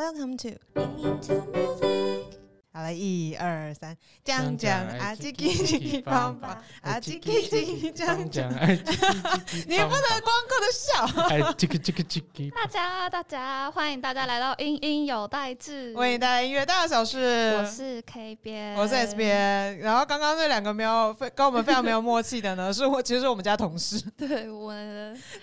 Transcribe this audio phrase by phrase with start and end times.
[0.00, 0.56] Welcome to
[2.72, 6.50] 好了，一二三，讲讲啊叽叽叽叽棒棒，
[6.82, 11.04] 啊叽叽叽叽讲讲，你不能光顾着笑。
[11.28, 12.48] 哎，叽叽叽叽叽。
[12.52, 17.56] 大家大家欢迎大家来到音音有代志，为你带来音乐大小事。
[17.58, 19.76] 我是 K 边，我是 S 边。
[19.80, 24.00] 然后刚刚那两个没有跟我们非常没有默契的呢， 是我其实是我们家同事。
[24.16, 24.72] 对我，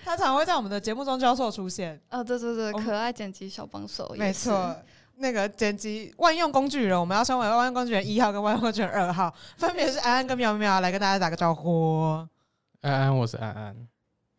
[0.02, 2.00] 他常会在我们的节目中教授出现。
[2.08, 4.74] 哦，对对对，可爱剪辑小帮手，没错。
[5.18, 12.26] 那个剪辑万用工具人，我们要称为万用工具人一号跟万用工具人二号，分别是安安跟妙妙，来跟大家打个招呼。
[12.80, 13.76] 安安，我是安安。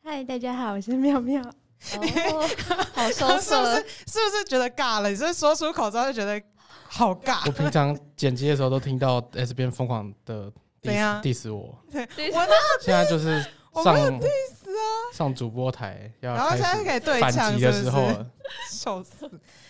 [0.03, 1.41] 嗨，大家好，我是妙妙。
[2.93, 5.09] 好羞涩，是不是觉得尬了？
[5.09, 6.41] 你是说出口之后就觉得
[6.89, 7.43] 好尬？
[7.45, 12.47] 我平常剪辑的时候都听到 S 边疯狂的怎样 diss 我，对，我
[12.81, 14.81] 现在就是上 diss 啊，
[15.13, 18.07] 上主播台要然后现在可以对反击的时候，
[18.69, 19.29] 笑死。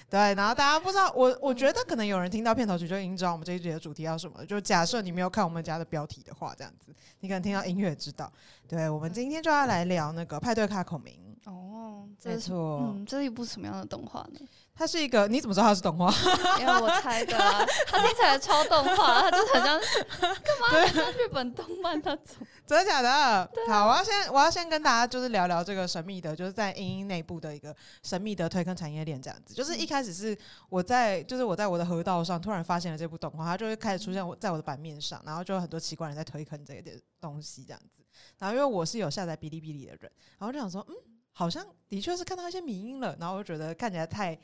[0.09, 4.43] 对，然后大家不知道，我我觉得可能有人听到片头曲就已经知道我们这一集的主题要什么。
[4.45, 8.31] 就假设你没有看我们家的标题的话，这样子，你可能听到音乐知道。
[8.67, 11.19] 对，我们今天就要来聊那个派对卡孔明。
[11.45, 14.39] 哦，没错，嗯，这是一部什么样的动画呢？
[14.79, 16.09] 它是一个，你怎么知道它是动画？
[16.57, 17.37] 因为我猜的，
[17.85, 19.77] 它听起来超动画，它就很像
[20.21, 20.87] 干嘛？
[20.87, 22.25] 像日本动漫那种。
[22.65, 23.51] 真的假的？
[23.67, 29.53] 好，我要先我要先跟大家就是聊聊这个神秘的，就是在英英内部的一个神秘的推坑产业链这样子。
[29.53, 30.37] 就是一开始是
[30.69, 38.01] 我在就是我在我的河道上突然发现了这部动画，它就会开始出现我在我的版面上，然后就有很多奇怪人在推坑这个东西这样子。
[38.37, 40.95] 然后因为我是有下载哔哩哔哩的人，然后就想说，嗯，
[41.33, 44.39] 好像的确是看到一些迷音了，然后我就觉得看起来太。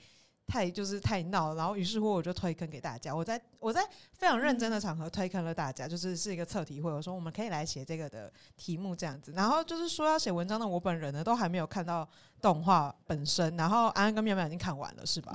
[0.47, 3.15] 太就是太闹，然后于是乎我就推坑给大家。
[3.15, 3.81] 我在我在
[4.13, 9.31] 非常认真的场合推坑了大家，就是是一个测题会，我说我们可以来写这个的题目这样子。
[9.31, 12.07] 然后就是说要写文章的我本人呢，都还没有看到
[12.41, 13.55] 动画本身。
[13.57, 15.33] 然后安安跟妙妙已经看完了，是吧？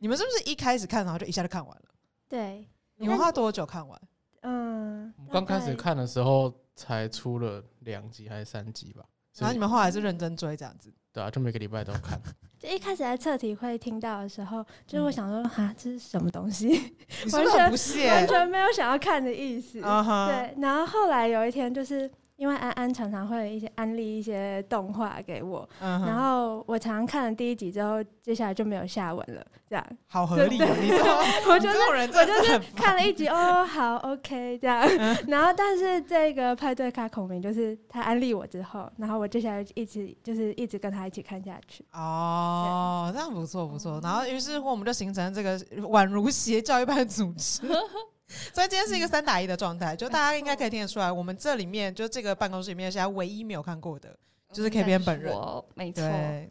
[0.00, 1.88] 你们是不是一开始看，然后就一下就看完了？
[2.28, 2.66] 对。
[2.96, 4.00] 你们花多久看完？
[4.42, 9.04] 嗯，刚开始看的时候才出了两集还是三集吧？
[9.38, 10.92] 然后你们后来是认真追这样子？
[11.12, 12.20] 对啊，就每个礼拜都看。
[12.58, 16.94] 就一开始在测题会听到的时候，就是我想说，哈，这是什么东西？
[17.32, 19.80] 完全不屑，完全没有想要看的意思。
[19.80, 22.10] 对，然后后来有一天就是。
[22.42, 29.46] 因为安安常常会一些安利一些动画给我，然后我常常看了第一集之后，接下来就没有下文了。
[29.70, 31.20] 这样好合理，你知道？
[31.48, 34.82] 我就是我就是看了一集哦，好 OK 这样。
[35.28, 41.84] 然后但是这个派对卡孔明就是他安利我之后，然后我接下来一直就是一直跟他一起看下去。
[41.92, 44.00] 哦，这样不错不错。
[44.02, 47.62] 然后于是乎我们就形成这个宛如邪教一般的组织。
[48.52, 54.16] 所以今天是一个三打一的状态，就大家应该可以听得出来，我们这里面就这个办公室里面，现在唯一没有看过的，
[54.52, 55.34] 就是 K 边本人。
[55.74, 56.02] 没错，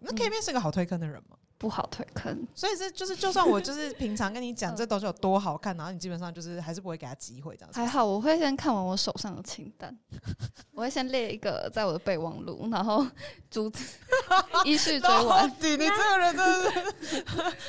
[0.01, 1.37] 那 K 边是个好推坑的人吗？
[1.61, 7.71] 不好退坑，所以是就是，就算我就是平常跟你讲这东西有多好看，然后你基本上就是还是不会给他机会这样。
[7.71, 9.95] 还好，我会先看完我手上的清单，
[10.73, 13.05] 我会先列一个在我的备忘录，然后
[13.51, 13.71] 逐
[14.65, 15.47] 依序追完。
[15.59, 16.71] 你你这个人真的
[17.03, 17.25] 是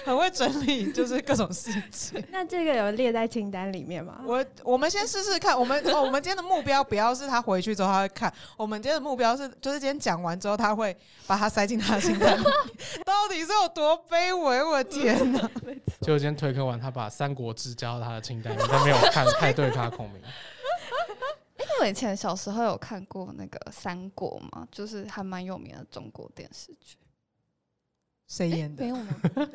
[0.07, 2.25] 很会整理，就是各种事情。
[2.31, 4.23] 那这个有列在清单里面吗？
[4.25, 5.53] 我我们先试试看。
[5.59, 12.45] 我们哦我们今天的目标不要是他回去之后他会看，我们今天的目标是就是今天讲完之后他会把它塞进他的清单里。
[13.05, 13.82] 到底是有多？
[13.83, 14.63] 多卑微！
[14.63, 15.51] 我天哪！
[16.01, 20.23] 就今天推坑完，他把《三国志》加到他的清单里，但没有看《派对卡孔明》。
[20.25, 24.67] 哎，我以前小时候有看过那个《三国》吗？
[24.71, 26.97] 就是还蛮有名的中国电视剧。
[28.29, 28.85] 谁演的？
[28.85, 29.15] 没有吗？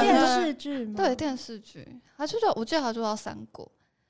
[0.00, 0.94] 电视剧吗？
[0.96, 2.00] 对，电视剧。
[2.16, 3.66] 他就叫，我记得他就叫《三国》。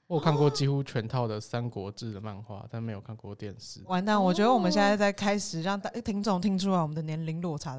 [0.06, 3.80] 我看过几乎全套的《三国志》的漫画，但没有看过电视。
[3.86, 4.22] 完蛋！
[4.22, 7.78] 我觉得我们现在在开始让大听众听出来我们的年龄落差。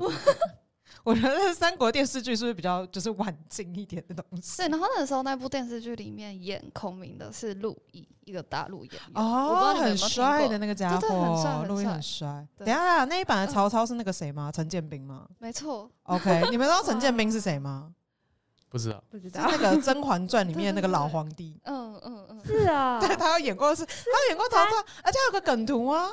[1.03, 4.57] 我觉得三国电视剧是不是比较就是晚近一点的东西？
[4.57, 12.47] 对，然后那时候那部电视剧里面演孔明的是陆毅，一个大陆演员，哦，很帅的那个家伙，陆毅很帅。
[12.57, 14.49] 等下那一版的曹操是那个谁吗？
[14.51, 15.27] 陈建斌吗？
[15.39, 15.91] 没错。
[16.03, 17.91] OK， 你们知道陈建斌是谁吗？
[18.69, 19.45] 不知道，不知道。
[19.45, 21.59] 那个《甄嬛传》里面那个老皇帝。
[21.65, 23.93] 嗯嗯嗯，是啊， 对他有演过，是他
[24.29, 24.71] 演过曹操，
[25.03, 26.09] 而且有个梗图啊。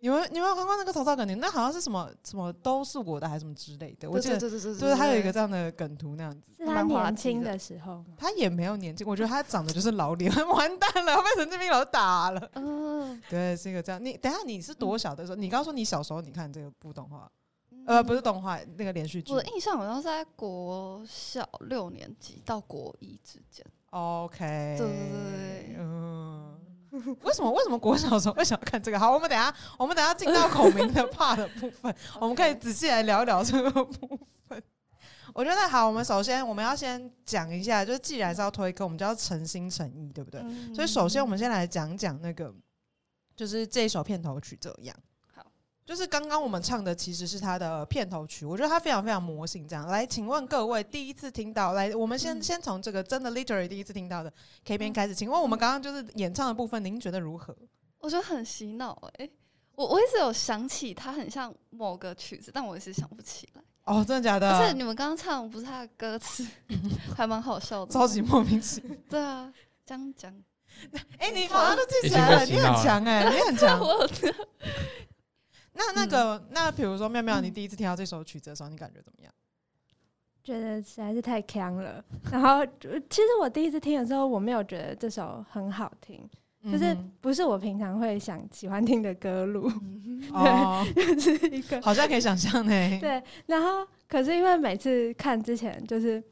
[0.00, 1.34] 你们你们有看过那个曹操梗图？
[1.36, 4.08] 那好像是什么什么都是我的还是什么之类的？
[4.08, 6.52] 我记得就是他有一个这样的梗图那样子。
[6.56, 12.50] 是他年轻的时候，他也没有年轻，我觉得他长得就是老脸，完蛋了，被神经病老师打了。
[12.54, 14.04] 嗯，对，是一个这样。
[14.04, 15.36] 你等下你是多小的时候？
[15.36, 17.28] 你刚说你小时候你看这个部动画，
[17.86, 19.32] 呃，不是动画，那个连续剧。
[19.32, 23.66] 我的印象好像是在国小六年级到国一之间。
[23.90, 26.37] OK，对对对，嗯。
[27.22, 27.50] 为什么？
[27.52, 28.98] 为什么国小时候会想要看这个？
[29.00, 34.16] 好，我们等下，我们等下进到孔明的怕的部分， 我们可以仔细来聊一聊这个部
[34.48, 34.62] 分。
[35.34, 40.42] 我觉得好，我们首先我们要先讲一下，就是既然是要推歌，我们就要诚心诚意，对不对？
[40.74, 42.52] 所以首先我们先来讲讲那个，
[43.36, 44.96] 就是这一首片头曲这样。
[45.88, 49.66] 好，就是刚刚我们唱的其实是他的片头曲，我觉得他非常非常魔性。
[49.66, 54.30] 这样来，请问各位第一次听到，来，我们先先从这个真的 literally 第一次听到的
[54.64, 57.56] K 边开始，请问我们刚刚就是演唱的部分，您觉得如何？
[58.00, 59.28] 我觉得很洗脑哎。
[59.74, 63.62] 我我一直有想起它很像某个曲子，但我一直想不起来。
[63.84, 64.58] 哦，真的假的？
[64.58, 66.44] 不是你们刚刚唱不是他的歌词，
[67.16, 68.96] 还蛮好笑的，超级莫名其妙。
[69.08, 69.52] 对啊，
[69.86, 70.34] 讲讲。
[71.18, 73.80] 哎，你马上都记起来了，你很强哎，你很强。
[75.78, 79.32] 那那个那比如说妙妙，你第一次听到这首曲子的时候，你感觉怎么样？
[80.44, 82.04] 觉得实在是太强了。
[82.30, 86.28] 然后其实我第一次听的时候，我没有觉得这首很好听。
[86.64, 89.70] 就是不是我平常会想喜欢听的歌路，
[90.92, 92.70] 对，是一个好像可以想象呢。
[93.00, 96.22] 对，然后可是因为每次看之前，就是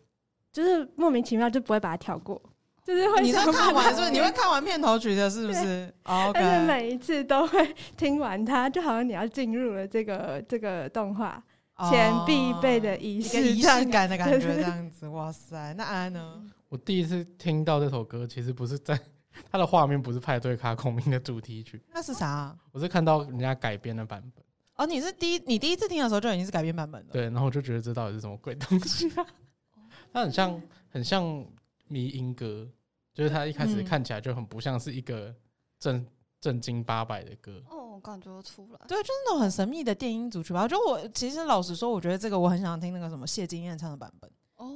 [0.52, 2.42] 就是莫名其妙就不会把它跳过，
[2.86, 4.10] 就是会你是看完是不是？
[4.12, 5.92] 你会看完片头曲的是不是？
[6.04, 11.42] 但是每一次都会听完它，就好像你要进入了这个这个动画
[11.90, 15.08] 前必备的仪式仪式感的感觉，这样子。
[15.08, 16.42] 哇塞，那安呢？
[16.68, 18.98] 我第一次听到这首歌，其实不是在。
[19.52, 22.56] 它的画面不是派对卡孔明的主题曲，那是啥？
[22.72, 24.42] 我是看到人家改编的版本。
[24.76, 27.08] 哦，你是第一，你第一次听的时候就已经是改编版本了。
[27.12, 29.12] 对，然后我就觉得这到底是什么鬼东西？
[30.10, 31.44] 它很像，很像
[31.86, 32.66] 迷音歌，
[33.16, 35.34] 就是它一开始看起来就很不像是一个
[35.80, 36.06] 正
[36.38, 37.62] 正经八百的歌。
[37.70, 38.78] 哦，我感觉出来。
[38.86, 40.68] 对，就是那种很神秘的电音组曲吧。
[40.68, 44.30] 就我其实老实说，我觉得这个我很想听那个什么谢金燕唱的版本。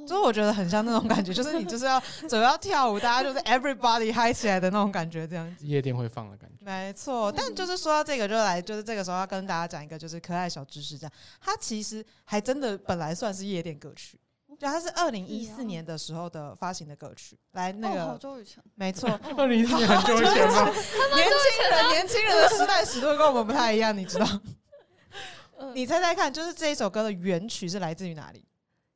[0.07, 1.99] 所以我觉得很像那种感觉，就是你就是要
[2.29, 5.65] 走要跳舞，大家就是 everybody high 起来的那种感觉，这样子。
[5.65, 6.63] 夜店会放的感觉。
[6.63, 14.19] 没错，但就是说到这个，就来就是这个时候要跟大家讲一个就是可爱小知识，这样它其实还真的本来算是夜店歌曲，
[14.61, 17.35] 对，它是二零一四年的时候的发行的歌曲。
[17.53, 20.69] 来，那个好久以前，没错， 二零一四年很久以前吗？
[21.15, 24.27] 年轻人，年轻人的时代尺度跟我们不太一样，你知道？
[25.73, 28.45] 你猜猜看，就是这一首歌的原曲是来自于哪里？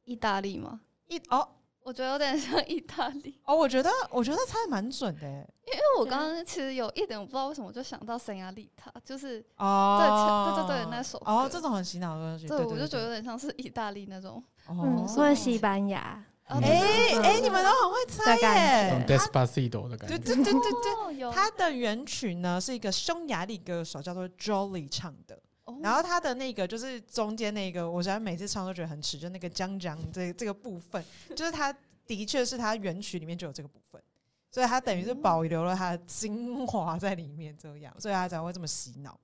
[0.03, 0.81] 意大利吗？
[1.07, 1.49] 意哦。
[1.81, 25.39] 我觉得有点像意大利哦，我觉得我觉得猜的蛮准的，因为我刚刚其实有一点我不知道为什么就想到圣亚丽塔，就是哦，对对对对那首哦，这种很洗脑的东西，对，我就觉得有点像是意大利那种，嗯，或者西班牙，哎哎，你们都很会猜耶，Despacito 的感觉，对对对对对，它的原曲呢是一个匈牙利歌手叫做 Jolly 唱的。
[25.81, 31.03] 然后它的那个就是中间那个，我觉得每次唱都觉得很迟，就那个江江这这个部分，
[31.35, 31.75] 就是他
[32.05, 33.99] 的确是他原曲里面就有这个部分，
[34.51, 39.19] 所以他等于是保留了它的精华在里面，这样，所以他才会这么洗脑。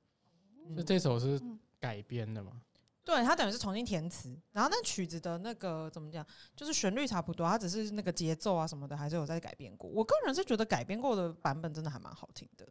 [0.75, 1.39] 就这首是
[1.79, 2.53] 改编的吗？
[3.03, 6.25] 对他等于是重新填词，然后那曲子的那个怎么讲，
[6.55, 9.89] 就是旋律差不多，他只是那个节奏啊什么的还是有在改变过。
[9.89, 12.67] 我个人是觉得改编过的版本真的还蛮好听的。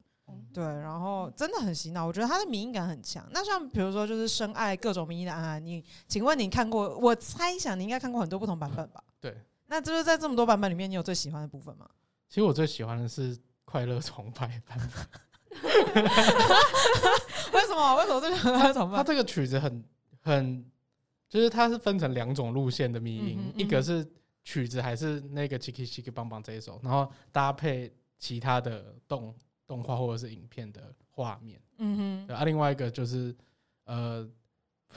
[0.54, 3.26] 对，然后真的很洗脑，我觉得他的迷音感很强。
[3.32, 6.96] 那像比如说，就是深爱各种迷音的安安，你请问你看过？
[6.98, 9.02] 我猜想你应该看过很多不同版本吧？
[9.20, 9.36] 对。
[9.66, 11.88] 那就是在这么多版本里面，你有最喜欢的部分吗？
[12.28, 15.06] 其实我最喜欢的是快乐崇拜版本。
[17.52, 17.96] 为什么？
[17.96, 18.98] 为什么最喜欢快乐崇拜？
[18.98, 19.84] 他这个曲子很
[20.20, 20.64] 很，
[21.28, 24.06] 就是它是分成两种路线的迷音，一个是
[24.44, 29.34] 曲子还是那个 Chicky 棒棒这一首，然后搭配其他的动。
[29.70, 33.32] 动画或者是影片的画面，嗯哼，啊，另外一个就是
[33.84, 34.28] 呃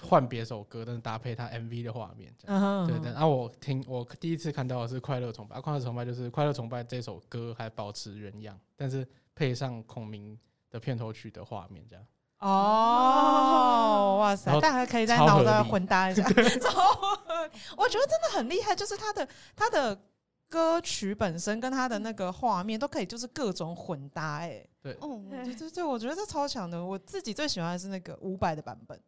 [0.01, 3.11] 换别首歌，但是搭配他 MV 的画面，这样，对对。
[3.11, 10.35] 然后我听我第一次看到的是《快乐崇拜》，《快乐崇拜》就是《快乐崇拜》这首歌还保持原样，但是配上孔明
[10.71, 12.03] 的片头曲的画面，这样。
[12.43, 14.51] 哦，哇塞！
[14.59, 16.23] 大家可以在脑袋混搭一下，
[17.77, 19.97] 我觉得真的很厉害，就是他的他的。
[20.49, 26.85] 歌曲本身跟他的那个画面都可以，就是各种混搭，哎，对，哦，对对对，我觉得这超强的。
[26.85, 29.01] 我自己最喜欢的是那个伍佰的版本，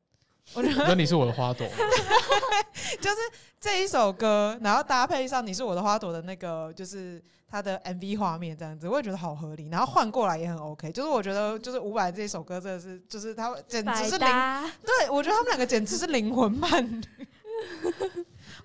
[0.54, 1.68] 我觉得你是我的花朵，
[3.02, 3.18] 就是
[3.60, 9.68] 这一首歌，然后搭配上你是我的花朵的那个，就是他的 MV 画面这样子，我也觉得好合理。
[9.70, 14.28] 然后换过来也很 OK，就是我觉得就是伍佰这一首歌真的是，就是他简直是灵，
[14.86, 17.04] 对我觉得他们两个简直是灵魂伴侣。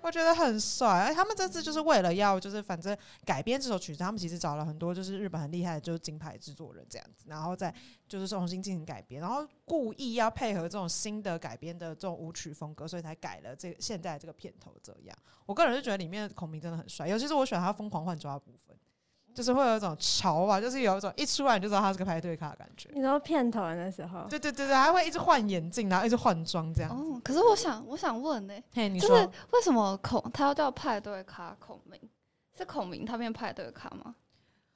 [0.01, 7.73] 我觉得很帅，他们这次就是为了要，就是反正改编这首曲子，他们其实找了很多就是日本很厉害的，就是金牌制作人这样子，然后再
[8.07, 15.17] 就是重新进行改编，然后故意要配合这种新的改编的这种舞曲风格，所以才改了这现在这个片头这样。
[15.45, 18.75] 我个人是觉得里面孔明真的很帅，尤其是我喜欢他疯狂换抓的部分，
[19.33, 22.89] 就是会有一种潮吧，就是有一种一出来你就知道他是个派对卡的感觉。
[22.93, 26.91] 你说片头的时候，对对对对，还会一直换眼镜，然后一直换装这样。
[26.91, 29.17] 哦，可是我想我想问呢，嘿，你说
[29.51, 31.99] 为什么孔他要叫派对卡孔明？
[32.57, 34.15] 是孔明他变派对卡吗？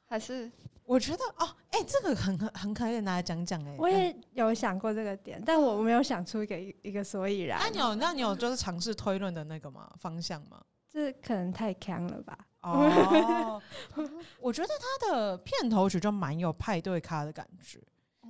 [0.08, 0.50] 还是
[0.86, 3.76] 我觉得哦，哎，这个很很很可以拿来讲讲哎。
[3.78, 7.60] 我也有想过这个点，但我没有想出一个一个所以然。
[7.60, 9.92] 那你有那你有就是尝试推论的那个吗？
[9.98, 10.62] 方向吗？
[10.90, 12.38] 这可能太强了吧。
[12.66, 13.62] 哦，
[14.42, 17.80] 我觉得他的片头曲就蛮有派对咖的感觉，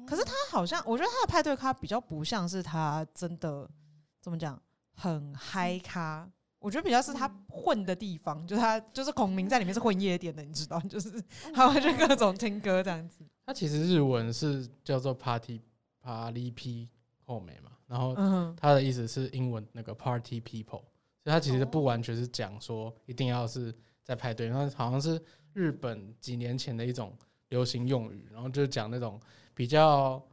[0.05, 3.67] 可是他好像，我觉得他的派对咖比较不像是他真的
[4.21, 4.61] 怎么讲
[4.93, 11.23] 很嗨咖，我觉得比较是他混的地方，就他就是孔明在里面是混夜店的，你知道，就是
[11.53, 13.23] 他会去各种听歌这样子。
[13.45, 15.61] 他其实日文是叫做 Party
[16.01, 16.89] Party P
[17.23, 18.13] 后美嘛，然后
[18.59, 20.83] 他的意思是英文那个 Party People，
[21.23, 23.73] 所以他其实不完全是讲说一定要是。
[24.05, 25.21] 在派对，然后好像是
[25.53, 27.11] 日本几年前的一种
[27.49, 29.19] 流行用语，然后就讲那种
[29.53, 30.23] 比较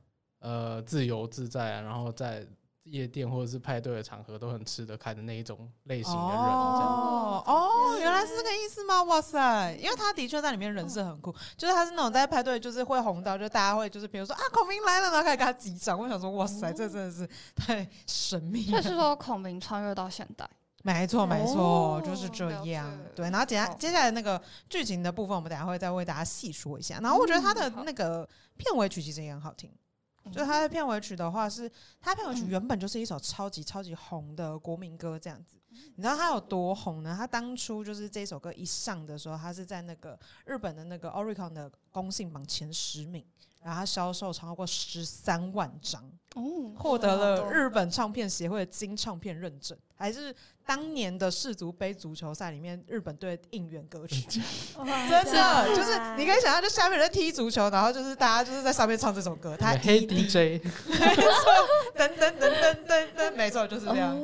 [0.40, 2.46] 呃自由自在啊，然后在
[2.84, 6.36] 夜店或者是派对的场合都很吃得开的那一种类型的人。
[6.36, 9.02] 哦哦，原来是这个意思吗？
[9.04, 15.98] 哇塞，因为他的确在里面人设很酷，就是他是那种在派对就是会红到，就大家会就是比如说啊孔明来了，然后开始给他击掌。
[15.98, 18.64] 我想说哇塞，这真的是太神秘。
[18.64, 20.46] 就是说孔明穿越到现代。
[20.82, 22.90] 没错，没错，就是这样。
[23.14, 26.98] 对，然后接下接下来那个剧情的部分，我们等下会再为大家细说一下。
[27.00, 29.70] 然后我觉得他的那个片尾曲其实也很好听，
[30.32, 31.70] 就他的片尾曲的话，是
[32.00, 35.56] 他片尾曲原本就是一首超级超级红的国民歌，这样子。
[35.94, 37.14] 你知道他有多红呢？
[37.16, 43.24] 他当初就是这首歌一上的时候，他是在那个日本的那个 Oricon 的公信榜前十名。
[43.60, 50.34] 然后他销售超过十三万张，哦，获得了日本唱片协会的金唱片认证，还是
[50.64, 54.22] 当年的世足杯足球赛里面日本队应援歌曲，
[55.08, 61.52] 真的就是你可以想象，就下面人在踢足球，然后就是大家就是在上面唱这首歌，他黑 DJ， 没错，
[61.96, 64.16] 噔噔噔噔噔噔，没错就是这样，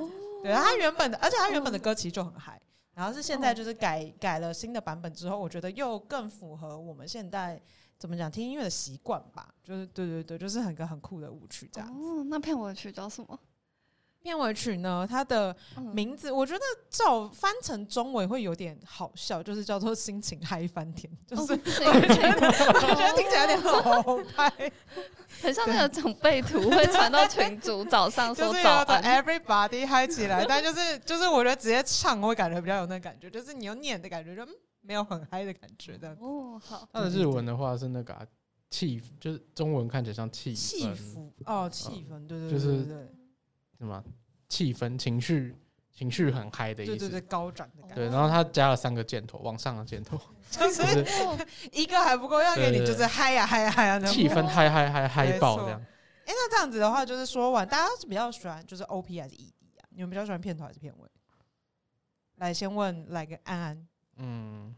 [0.42, 2.58] 对，他原本的，而且他原本的歌其实就很嗨，
[2.94, 7.60] 然后是现在就是改改了新的版本之后，我觉得又更符合我们现在。
[7.98, 8.30] 怎么讲？
[8.30, 11.88] 听音乐的习惯吧，就是对对对，就是很个很酷的舞曲这样。
[11.90, 13.38] 哦，那片尾曲叫什么？
[14.20, 15.06] 片尾曲呢？
[15.08, 15.56] 它的
[15.92, 24.02] 名字我觉得照翻成中文会有点好笑，就是叫做 “心情嗨翻天”，就是我觉得我觉得听起来有点好
[24.34, 24.72] 拍，
[25.40, 30.44] 很像那个长辈图会传到群组，早上说早安，everybody 嗨起来。
[30.46, 34.46] 但就是就是我觉得直接唱会感觉比较有那感觉，就是你要念的感觉就。
[34.80, 36.88] 没有很嗨的感觉的哦，好。
[36.92, 38.26] 它的日文的话是那个啊
[38.70, 42.84] 气，就是中文看起来像气气氛哦，气氛对对对，就是
[43.78, 44.02] 什么
[44.48, 45.54] 气氛情绪
[45.92, 47.94] 情绪很嗨的意思，对对对，高涨的感觉。
[47.96, 50.18] 对，然后他加了三个箭头，往上的箭头，
[50.50, 50.82] 就是
[51.72, 55.80] 一个还不够，要给你就是嗨呀嗨呀嗨呀，气氛嗨嗨嗨嗨爆这样。
[55.80, 59.88] 哎，那这样子的话，就是说完，大家是比较喜欢就是 O P 还是 E D 啊？
[59.90, 61.08] 你们比较喜欢片头还是片尾？
[62.36, 63.88] 来，先问来个安安。
[64.18, 64.74] 嗯，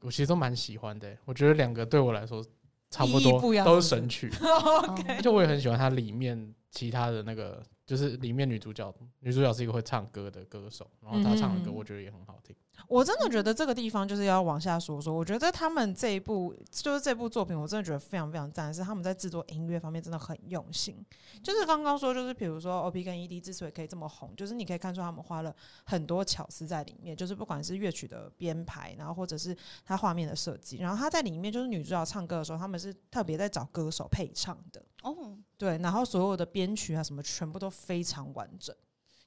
[0.00, 1.16] 我其实都蛮喜欢的。
[1.24, 2.44] 我觉得两个对我来说
[2.90, 4.30] 差不多，都是神曲。
[5.08, 12.54] 而且我也很喜欢它里面其他的那个，就是里面女主角，女主角是一个会唱歌的歌手，然后她唱的歌我觉得也很好听。
[12.88, 15.14] 我真的觉得这个地方就是要往下说说。
[15.14, 21.04] 我觉得他们这一部就是这部作品，我真的觉得非常非常赞，是他们在制作音乐方面真的很用心。
[21.42, 25.54] 就是刚刚说，就是比如说 O P 跟 E D 之所以可以这么红，就是你可以看出他们花了
[25.84, 27.16] 很多巧思在里面。
[27.16, 34.84] 就是不管是乐曲的编排，然后或者是他画面的设计，然后他在里面就是女主角唱歌的时候，他们是特别在找歌手配唱的。
[35.02, 38.74] 哦，对，然后所有的编曲啊什么，全部都非常完整。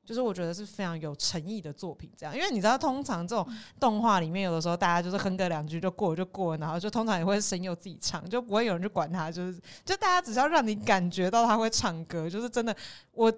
[0.08, 3.46] 就是我觉得是非常有诚意的作品，这样，因为你知道，通常这种
[3.78, 12.74] 动画里面，有的时候大家就是哼个两句就过就过，然后就通常也会声优自己唱，就不会有人去管他，就是就大家只是要让你感觉到他会唱歌，就是真的。
[13.12, 13.30] 我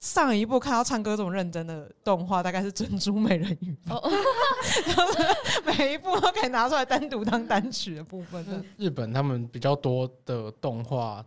[0.00, 3.76] 上一部看到唱歌这种认真的动画，大概是《珍珠美人鱼》，
[5.78, 8.44] 每一部都可以拿出来单独当单曲的部分。
[8.76, 11.24] 日本他们比较多的动画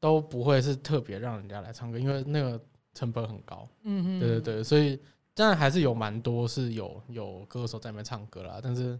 [0.00, 2.60] 都不会是特别让人家来唱歌，因为那个。
[2.94, 5.00] 成本很高，嗯嗯，对对对，所以
[5.34, 8.98] 当然还是有蛮多是有有歌手在那边唱歌啦，但是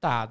[0.00, 0.26] 大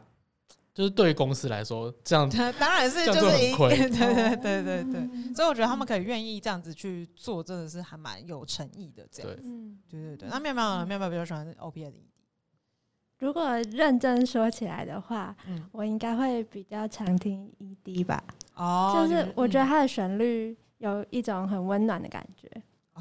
[0.74, 10.30] 就是对于公司来说，这样 当然是就是很 亏，对对对对对，所以我觉得他们可以愿意这样子去做，真的是还蛮有诚意的，这样，嗯，对对对。
[10.30, 12.06] 那妙妙妙妙比较喜欢 O P S E D，
[13.20, 18.24] 如果认真说起来的话，嗯，我应该会比较常听 E D 吧，
[18.56, 22.50] 哦，就是我觉得它的旋律有一种很温暖的感觉。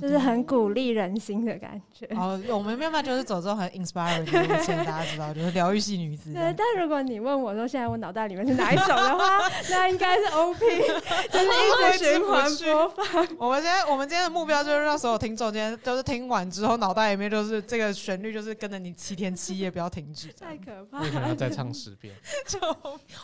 [0.01, 2.07] 就是很鼓励人心的感觉。
[2.17, 6.33] 哦，我们妙妙就是走这种很 inspiring 的路线， 大家知道，就是疗愈系女子。
[6.33, 10.61] 对，但如果你问我说现在我脑袋里面是哪一首的话， 那应该是 O P，
[11.31, 13.29] 就是一直循环播放。
[13.39, 20.29] 我们今天我们今天的目标就是让所有听众今天都是听完之后，脑袋里面就是这个旋律，就是跟着你七天七夜不要停止。
[20.39, 21.01] 太可怕！
[21.01, 22.15] 为什么要再唱十遍？
[22.47, 22.59] 就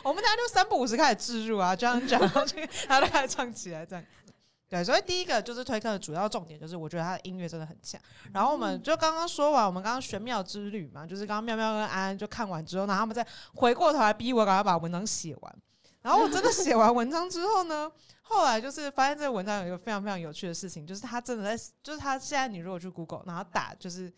[0.03, 4.03] 我们大家就三不五十开始置入啊，这样讲，这个然后就开始唱起来这样。
[4.69, 7.99] 对，所以第一个就是推课的主要重点，就是我觉得他的音乐真的很强。
[8.33, 15.55] 然后我们就刚刚说完，我们刚刚玄妙之旅嘛，就是刚刚妙妙跟安安就看完之后，然后他们再回过头来逼我赶快把文章写完。
[16.01, 17.89] 然后我真的写完文章之后呢，
[18.21, 24.13] 后来就是发现这个文章有一个非常非常有趣的事情，就是他真的在，就是他现在你如果去 Google，然后打就是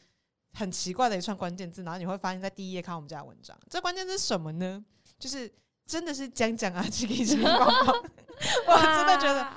[0.53, 4.84] 很奇怪的一串关键字，然后你会发现在第一页看我们家的文章，这关键字是什么呢？
[5.20, 5.51] 就是
[5.86, 8.10] 真的是讲讲啊，叽叽叽叽
[8.68, 9.48] 我真的觉得。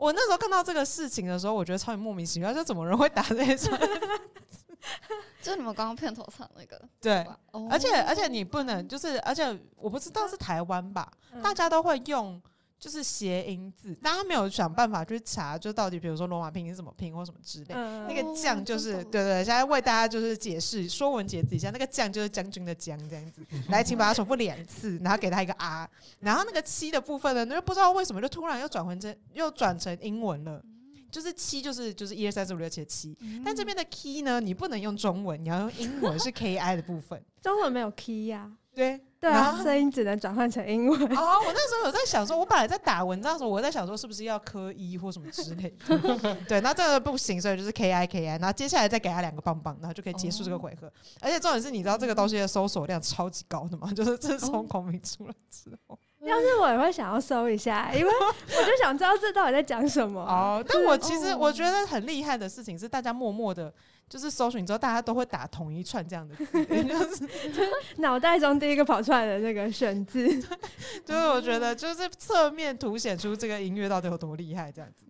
[0.00, 3.70] 我那时候看到这个事情的时候，我觉得超级莫名其妙，就怎么人会打这些？
[5.42, 7.26] 就你们刚刚片头唱那个， 对，
[7.70, 12.40] 而且而且你不能，就是而且我不知道是台湾吧，大家都会用。
[12.80, 17.74] 就是谐音字，大家没有想办法去查，就到底比如说罗马拼音怎么拼或什么之类。
[17.74, 23.42] 那个将就是对对，现在为大家就是解释说文解字一下，那个将就是将军的将这样子。
[23.68, 25.86] 来，请把它重复两次，然后给他一个啊。
[26.20, 30.64] 然后那个七的部分呢，就不知道为什么就突然又转换成又转成英文了，
[31.10, 33.14] 就是七就是就是一二三四五六七七。
[33.44, 37.22] 但这边的 key 呢，你不能用中文，你要用英文是 k i 的部分。
[37.42, 38.50] 中文没有 key 呀。
[38.74, 38.98] 对。
[39.20, 40.98] 对啊，声音只能转换成英文。
[40.98, 46.36] 哦，我那时候有在想说，我本来在打文章的时候，我在想说是不是要科一或什么之类的。
[46.48, 50.90] 对，那这个不行，所以就是 K I K I，然后接下来再给他两个棒棒，然后就可以结束这个回合。
[51.20, 53.92] 而且重点是，你知道这个东西的搜索量超级高的嘛？
[53.94, 55.98] 就是自从孔明出来之后。
[56.20, 58.10] 要是我也会想要搜一下，因为
[58.58, 60.20] 我就想知道这到底在讲什么。
[60.20, 63.72] 哦，但我其实我觉得很厉害的事情是，大家默默的。
[64.10, 70.26] 就是搜寻之后，大家都会打同一串这样的字， 就是脑袋中第一个跑出来的那个选字，
[71.06, 75.06] 就是我觉得就是侧面凸显出这个音乐到底有多厉害这样子。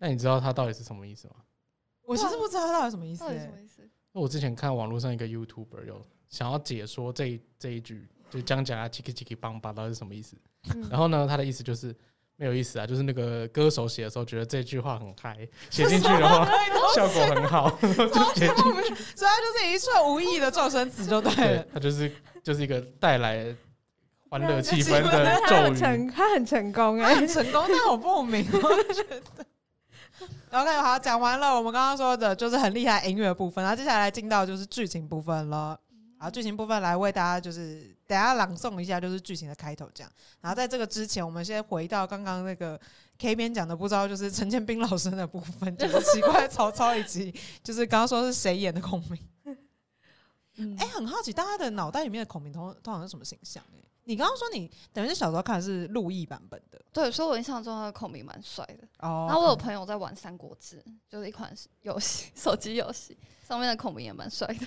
[0.00, 1.36] 那你知道它到底是什么意思吗？
[2.04, 3.24] 我其实不知道它到底什么意思。
[4.12, 10.36] 那我之前看网络上一个 YouTuber 有想要解说这这一句，就讲讲啊，chiki chiki 邦巴到底是什么意思？
[10.90, 11.94] 然后呢，他的意思就是。
[12.40, 15.36] 没有意思啊，就是那个歌手写的时候觉得这句话很嗨，
[15.68, 16.48] 写进去的话
[16.96, 18.94] 效果很好， 就写进去。
[19.14, 21.66] 所以它就是一串无意义的撞声词，就对了。
[21.74, 22.10] 它就是
[22.42, 23.54] 就是一个带来
[24.30, 25.78] 欢乐气氛的咒语。
[25.78, 29.44] 成，他很成功哎，很成功，但我不明，我觉得。
[30.58, 35.78] OK，好，讲完了我们刚刚说的就是很厉害音乐部分，然后接下来进到就是剧情部分了。
[36.18, 40.12] 好，剧情部分来为大家就是等下朗诵一下，就是剧情的开头这样。
[40.40, 42.78] 然后在这个之前，我们先回到刚刚那个
[43.16, 50.76] K 边讲的，不知道就是陈建斌老师的部分，就是奇怪曹操以及就是刚刚说是谁演的孔明。
[50.76, 53.62] 哎，很好奇大家的脑袋里面的孔明通通常是什么形象？
[53.72, 53.78] 哎，
[54.10, 58.84] 你刚刚说你等于是小时候看的是陆毅版本的，对，所以我印象中的孔明蛮帅的。
[58.98, 63.16] 哦，然后我有朋友在玩《三国志》，就是一款游戏， 手机游戏。
[63.46, 64.66] 上面的孔明也蛮帅的，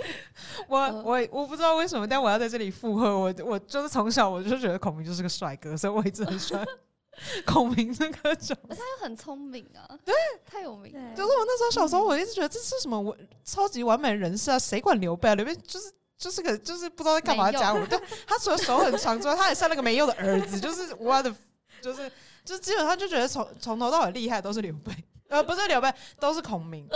[0.68, 6.66] 我我我不知道为什么，但我要在这里附和我，我就是从小我就觉得孔明就是个帅哥，所以我一直很喜欢
[7.46, 8.60] 孔明这个角色。
[8.70, 10.92] 他又很聪明啊，对，太有名。
[11.14, 14.58] 就是我那时候小时候，我一直觉得这是什么我超级完美人设啊？
[14.58, 15.34] 谁管刘备啊？
[15.34, 21.34] 刘备就是就是个就是不知道在干嘛家伙，对，他除了手很长之外，他也像那个没用的儿子，就是我的，
[21.82, 22.10] 就是
[22.44, 24.92] 就基本上就觉得从从头到尾厉害都是刘备，
[25.28, 26.88] 呃，不是刘备，都是孔明。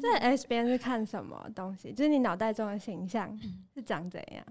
[0.00, 1.92] 在 S 边是看什么东西？
[1.92, 3.38] 就是你脑袋中的形象
[3.74, 4.44] 是长怎样？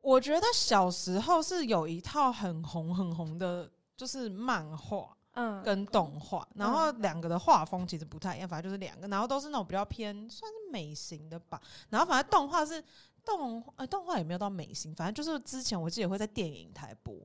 [0.00, 11.60] 我觉得小时候是有一套很红很红的，就是漫画，嗯，跟动画，然后两个的画风其实不太一样，反正就是两个，然后都是那种比较偏算是美型的吧。
[11.88, 12.82] 然后反正动画是
[13.24, 17.16] 动，呃，动画也没有到美型，反正就是之前我记得会在电影台播。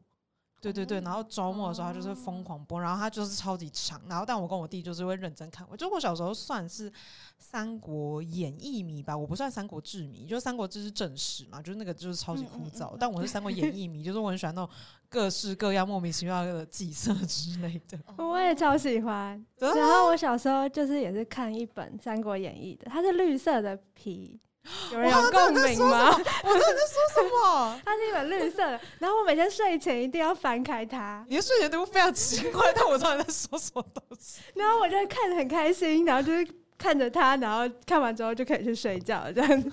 [0.60, 5.66] 对对对，然后周末的时候他就是疯狂播，然后他就是超级长，然后但我跟我弟就是会认真看。
[5.70, 6.90] 我就我小时候算是
[7.38, 12.96] 《三国演义》迷吧，我不算《三国志》迷，就《三国志》是正史嘛，就是那个就是超级枯燥。
[13.00, 14.70] 但我是《三国演义》迷，就是我很喜欢那种
[15.08, 18.00] 各式各样莫名其妙的计策之类的。
[18.18, 19.46] 我也超喜欢。
[19.60, 24.40] 然后我小时候就是也是看一本《三国演义》的，它是绿色的皮。
[24.92, 26.10] 有人有共鸣吗？
[26.44, 27.80] 我在说什么？
[27.86, 31.26] 它是一本绿色的，然后我每天睡前一定要翻开它。
[31.28, 34.42] 你的睡前读物非常奇怪，但我知道你在说什么东西。
[34.56, 39.70] 然后我就看得很开心，然后就是看着它，然后看完之后就可以去睡觉这样子。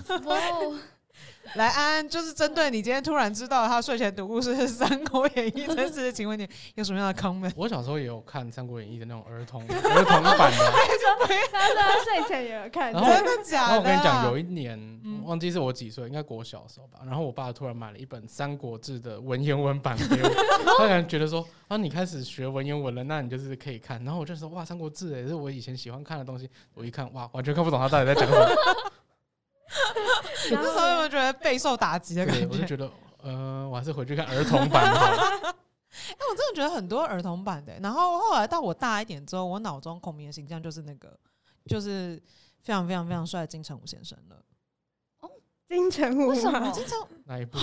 [1.53, 7.53] 来，安安就是针对你今天突然知道他睡前读故事是《三国演义》这事，请问你有什么样的 comment？
[7.55, 10.59] 我小时候也有看《三国演义》的那种儿童 儿童版的，
[11.53, 13.75] 他说他睡前也有看，真的假的？
[13.75, 17.01] 然后我跟你讲，有一年忘记是我几岁，应该国小时候吧。
[17.05, 20.29] 然后我爸突然买了一本《三国志》的文言文版给我，
[20.79, 24.03] 他可能觉得说啊，你开始学文言文了，那你就是可以看。
[24.03, 26.49] 然后我就说哇，《三国志》也是我以前喜欢看的东西。
[26.75, 28.47] 我一看哇，完全看不懂他到底在讲什么。
[30.51, 32.47] 那时候有没有觉得备受打击的感觉？
[32.47, 32.91] 我就觉得，
[33.23, 35.01] 呃，我还是回去看儿童版的。
[35.95, 37.79] 哎，我真的觉得很多儿童版的。
[37.81, 41.17] 然后后来到我大一点之后，我脑中孔明的形象就是那个，
[41.67, 42.21] 就是
[42.63, 44.37] 非常非常非常帅的金城武先生了。
[45.21, 45.31] 哦，
[45.69, 46.29] 金城武？
[46.29, 46.71] 为什么？
[46.73, 47.59] 金城哪一部？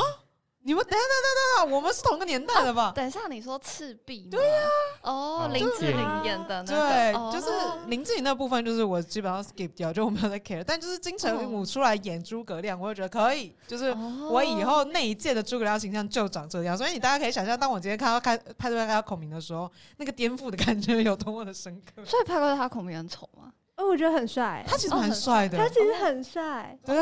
[0.63, 2.91] 你们等下等等等，我们是同个年代的吧？
[2.95, 4.27] 等一下，你说赤壁？
[4.29, 4.61] 对呀，
[5.01, 7.51] 哦，林志玲演的那，对，就是
[7.87, 10.63] 林志玲那部分，就是我基本上 skip 掉，就我没有在 care。
[10.63, 13.91] 但就是金城武出来演诸葛亮，我就觉得可以，就是
[14.29, 16.77] 我以后那一届的诸葛亮形象就长这样。
[16.77, 22.03] 所以你大家可以想象，当我今天看到开派对看到孔明的时候，那个颠覆的感觉有多么的深刻。
[22.05, 23.51] 所以拍过他孔明很丑吗？
[23.77, 26.95] 哦，我觉得很帅，他其实蛮帅的，他其实很帅，对，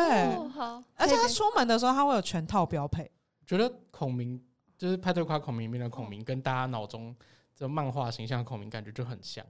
[0.56, 3.12] 好，而且他出门的时候他会有全套标配。
[3.50, 4.40] 觉得孔明
[4.78, 7.16] 就是派对夸孔明里面的孔明，跟大家脑中
[7.56, 9.44] 这漫画形象的孔明感觉就很像，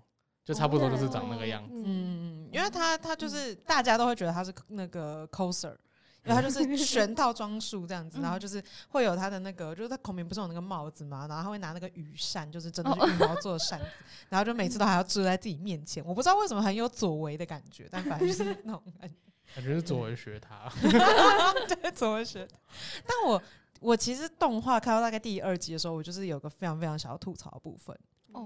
[0.46, 1.84] 就差不多就是长那个样子。
[1.86, 5.76] 嗯，因为他他就是大家都会觉得他是那个 coser，
[6.24, 13.86] 因为他就是全套装束这样子，然后就是会有他的那个，就是他孔明不是有那个帽子嘛，然后他会拿那个羽扇，就是真的是羽毛做的扇子，
[14.30, 16.02] 然后就每次都还要遮在自己面前。
[16.06, 19.16] 我不知道为什么很有左为的感觉，但反正就是那种感觉，
[19.56, 20.72] 感觉是左为学他，
[21.68, 22.48] 对，左为学，
[23.06, 23.42] 但我。
[23.80, 27.98] 我其实动画看到大概第二集的时候，我就是有个非常非常想要吐槽的部分，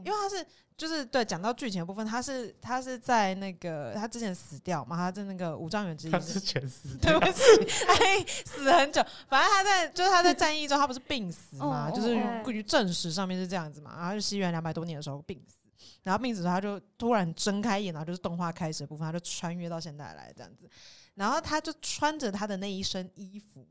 [0.05, 0.45] 因为他是
[0.77, 7.41] 就是对讲到剧情的部分，他是他是在那个他之前死掉嘛，他在那个五丈原之役，他之前死， 对不起，
[7.87, 15.61] 哎，死很久，反正他在就是他在战役中他不是病死嘛， 就是关于正史上面是这样子嘛，然后就西元两百多年的时候病死，
[16.03, 20.69] 然后病死之后他就突然睁开眼，然后就是动画开始的部分，他就穿越到现在来这样子，
[21.15, 23.65] 然后他就穿着他的那一身衣服。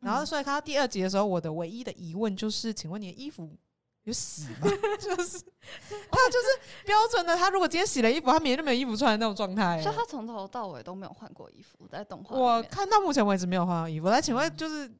[0.00, 3.50] 然后，所以看到第二集的时候，我的唯一的疑问就是：请问你的衣服
[4.04, 4.68] 有洗吗？
[5.00, 5.38] 就是
[6.10, 9.82] 他就是标准的，他如果今天洗了衣服，他明天就没有衣服穿的那种状态。
[9.82, 12.36] 所以他从头到尾都没有换过衣服，在动画。
[12.36, 14.08] 我看到目前为止没有换过衣服。
[14.08, 14.90] 来，请问就是。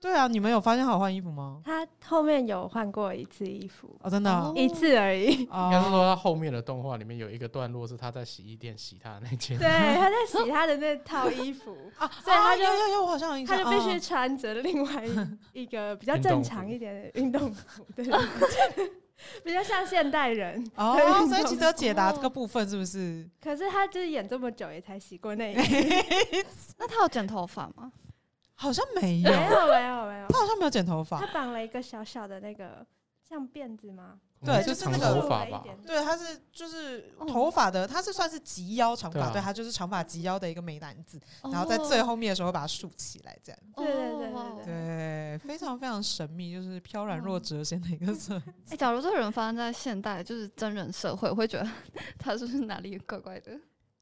[0.00, 1.60] 对啊，你们有发现好换衣服吗？
[1.64, 5.42] 他后面有换过一次衣服哦，真的，一次而已。
[5.42, 15.04] 应该是说他后面的动画里面有一个段落是他在洗衣店洗他的那件，对，他在洗他的那套衣服 啊，所以他就要要我好像他就必须穿着另外
[15.52, 18.04] 一个比较正常一点的运动服，对，
[19.44, 20.96] 比较像现代人哦。
[21.28, 23.28] 所以其实有解答这个部分是不是？
[23.38, 27.92] 可是他就是演这么久也才洗过那一次， 那他有剪头发吗？
[28.60, 30.28] 好像没有，没有，没有，没有。
[30.28, 32.86] 他好像没有剪头发，他绑了一个小小的那个
[33.26, 34.20] 像辫子吗？
[34.44, 35.64] 对，就是那个头发吧。
[35.86, 41.18] 对，他是就是头发的，他是算是及腰长发，对他就是长发及腰的一个美男子。
[41.42, 43.58] 然后在最后面的时候把它竖起来，这样。
[43.76, 48.40] 对对对对对，非常非常神秘，就是飘然若谪仙的一个色。
[48.68, 51.68] 哎，假如这个人发生在现代，就是真人社会，我会觉得
[52.18, 53.52] 他是不是哪里怪怪的？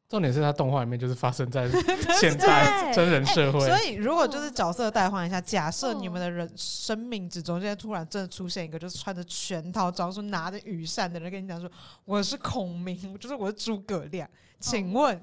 [0.09, 1.68] 重点是他动画里面就是发生在
[2.18, 11.71] 现在真人社会，所以如果就是角色代换一下，假设你们的人生命之中现在突然真的出现一个就是穿着全套装束拿着雨扇的人跟你讲说
[12.07, 14.27] 我是孔明，就是我是诸葛亮，
[14.59, 15.23] 请问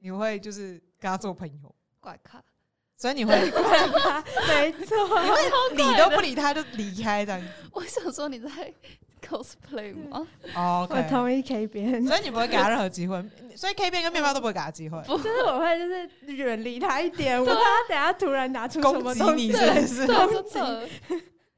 [0.00, 1.74] 你会就是跟他做朋友？
[1.98, 2.42] 怪咖，
[2.98, 7.48] 所以你会 怪咖， 没错，你会理都不理他就离开这样子。
[7.72, 8.50] 我想说你在。
[9.18, 10.26] Cosplay 吗？
[10.54, 13.22] 哦，我同意 K 边，所以你不会给他任何机会，
[13.56, 15.02] 所以 K 边跟面包都不会给他机会。
[15.06, 20.58] 就是我会就是远离他一点， 我怕他等下突然拿出什么东西，真是攻击。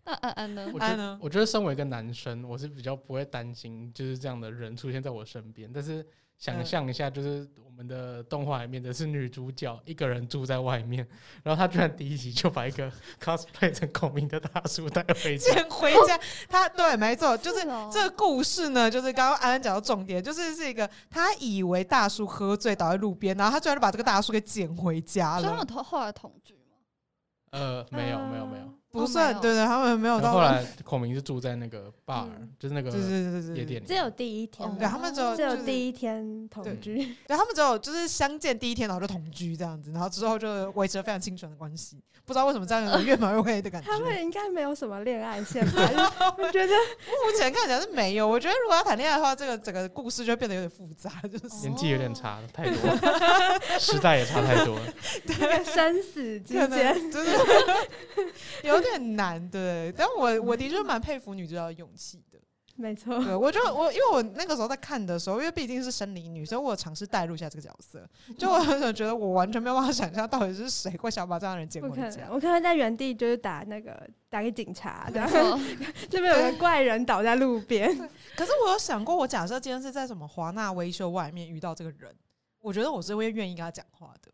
[0.05, 0.73] 那安安呢？
[0.79, 1.19] 安呢？
[1.23, 6.05] 我觉得身为一个男生，我是比较不会担心就是这样的人出现在我身边，但是。
[6.41, 11.07] 想象一下，就是我们的动画里面的是女主角一个人住在外面，
[11.43, 12.91] 然后她居然第一集就把一个
[13.23, 15.63] cosplay 成孔明的大叔带回家。
[15.69, 17.61] 回家， 她对，没错，就是
[17.93, 25.43] 这个故事呢，就是刚刚安安讲到重点，就是是一个她以为大叔喝醉倒在路边，然后他居然把这个大叔给捡回家了。
[25.43, 26.77] 所以他们后来同居吗？
[27.51, 28.80] 呃，没有，没有，没有。
[28.91, 30.33] 不算，对对，他们没有到。
[30.33, 32.27] 后来孔明是住在那个 bar，
[32.59, 42.03] 就是那个对对对对夜店里，只有第一天，对他们只有只有第一天同居，对他们只有就是相见第一天，然后就同居这样子，然后之后就维持了非常清纯的关系。
[42.27, 43.91] 不知道为什么这样越描越黑的感觉。
[43.91, 45.83] 他们应该没有什么恋爱线吧？
[46.39, 48.29] 我觉得目前看起来是没有。
[48.29, 52.77] 我觉得如果要谈恋爱的话，这个整个故事就变得有点复杂，就是 年纪有点差太多，
[53.81, 54.79] 时代也差太多，
[55.27, 57.31] 对生死之间就是
[58.63, 59.49] 有点难。
[59.51, 62.39] 对，但我我的确蛮佩服女主角的勇气的。
[62.77, 72.27] 没错，对我就我因为我那个时候在看的时候，因为毕竟是生理女，所以我尝试代入一下这个角色，就我很觉得我完全没有办法想象到底是谁会想把这样的人捡回家。
[72.31, 75.61] 我可能在原地就是打那个打给警察，然后
[76.09, 77.95] 这边有个怪人倒在路边。
[78.35, 82.11] 可是我有想过，我假设今天是在什么华纳维修外面遇到这个人，
[82.63, 84.33] 我觉得我是会愿意跟他讲话的。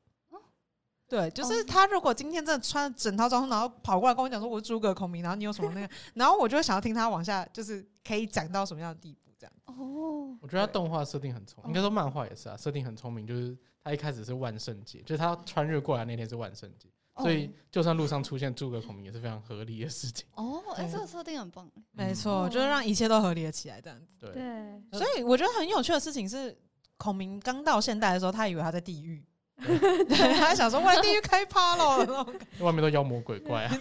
[1.09, 9.53] 对，就是他如果今天真的穿整套装，然后跑过来跟我讲说我是诸葛孔明，然后你有什么那个，然后我就会想要听他往下，就是可以讲到什么样的地步这样。
[9.67, 13.25] 哦，我觉得他动画设定很聪，应该说漫画也是啊，设定很聪明。
[13.25, 16.89] 就是他一开始是万圣节，就是他穿越过来那天是万圣节，
[17.19, 20.27] 所以就算路上出现诸葛孔明也是非常合理的事情。
[20.35, 24.09] 哦，哎，这个设定很棒，没错，就是让一切都合理了起来这样子。
[24.19, 26.59] 对，所以我觉得很有趣的事情是，
[26.97, 29.25] 孔明刚到现代的时候，他以为他在地狱。
[29.67, 32.27] 对，他想说外地狱开趴了，
[32.61, 33.79] 外面都妖魔鬼怪啊。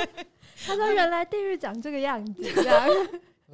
[0.66, 2.86] 他说原来地狱长这个样子，这样。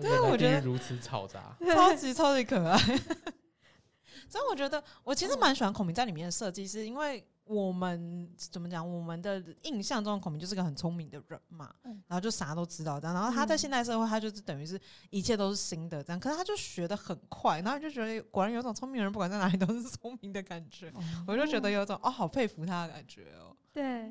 [0.00, 2.76] 对，我觉得如此嘈杂，超级超级可爱。
[4.28, 7.24] 所以我觉得我其实蛮喜欢孔明在里面的设计，是因为。
[7.44, 8.88] 我们怎么讲？
[8.88, 13.14] 我们的印象中，孔明就是个很聪明的人嘛，然后就啥都知道这样。
[13.14, 16.20] 然后他在现代社会，他就是等于是一切都是新的这样。
[16.20, 20.92] 可是他就学的很快，然后就觉得果然有种聪明人，不管在哪里都是聪明的感觉。
[21.26, 23.56] 我就觉得有种哦，好佩服他的感觉哦。
[23.72, 24.10] 对，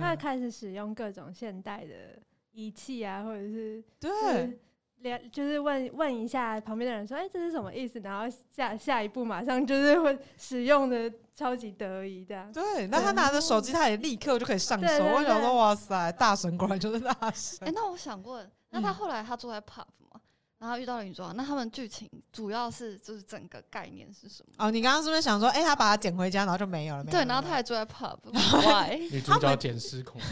[0.00, 2.20] 他开始使用各种现代的
[2.52, 4.58] 仪器啊，或者是对。
[5.02, 8.00] 连就是问问一下旁边的人说，哎，这是什么意思？
[8.00, 12.50] 然后下下一步马上就是会使用的超级得意这样。
[12.52, 15.04] 对，那他拿着手机，他也立刻就可以上手。
[15.04, 17.58] 我想说，哇塞，大神果然就是大神。
[17.68, 20.20] 哎，那我想问，那他后来他坐在 pub 吗？
[20.58, 24.52] 然后遇到了女主角，那他们剧情主要是就是整个概念是什么？
[24.58, 27.04] 哦，你刚刚是不是想说，哎，他把它捡回家，然后就没有了？
[27.04, 28.16] 对，然后他还坐在 pub，
[29.10, 30.20] 女主角捡失控。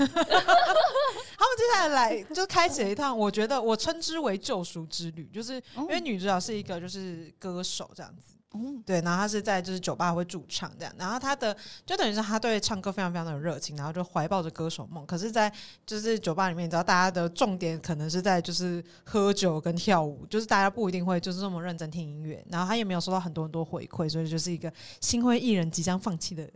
[1.50, 8.34] 他们接下来来就开启了一趟，我觉得我称之为救赎之旅，就是因为女主角是一个就是歌手这样子。
[8.52, 15.06] 嗯，对，然后他是在就是酒吧会驻唱这样，然后他的就等于是他对唱歌非常非常的有热情，然后就怀抱着歌手梦。
[15.06, 15.52] 可是，在
[15.86, 22.44] 就是酒吧里面，你知道大家的重点可能是在就是喝酒跟跳舞，就是大家不一定会就是这么认真听音乐。
[22.50, 26.50] 然后他也没有收到很多很多回馈，所以就是一个心灰意冷、即将放弃的，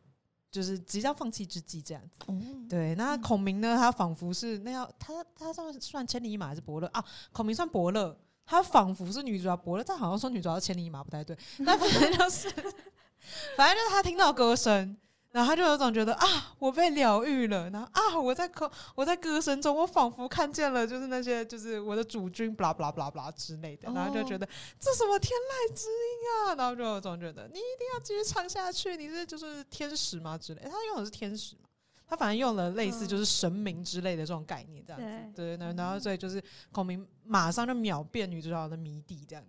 [0.54, 2.20] 就是即将放弃之际这样子。
[2.68, 3.76] 对，那孔明呢？
[3.76, 7.04] 他仿佛是那样，他他算算千里马还是伯乐啊？
[7.32, 8.16] 孔明算伯乐。
[8.46, 11.36] 他仿佛是女主角伯乐，但好像说女主角千里马不太对。
[11.58, 12.46] 那反正就是，
[13.56, 14.96] 反正就是他听到歌声，
[15.34, 17.68] 然后他就有种觉得啊，我被疗愈了。
[17.70, 23.92] 然后啊，我在歌我在歌声中，我仿佛看见了，就是那些就是我的主君，巴拉巴拉巴拉巴拉之类的。
[23.92, 24.46] 然后就觉得
[24.78, 26.54] 这什么天籁之音啊！
[26.54, 30.62] 然后就有种觉得你一定要继续唱下去，你是就是天使吗之类？
[30.62, 31.62] 他用的是天使嘛。
[32.06, 39.44] 他反正用了类似就是神明之类的这种概念，这样子，对对，然后所以就是孔明马上就秒变女主角的迷弟，这样，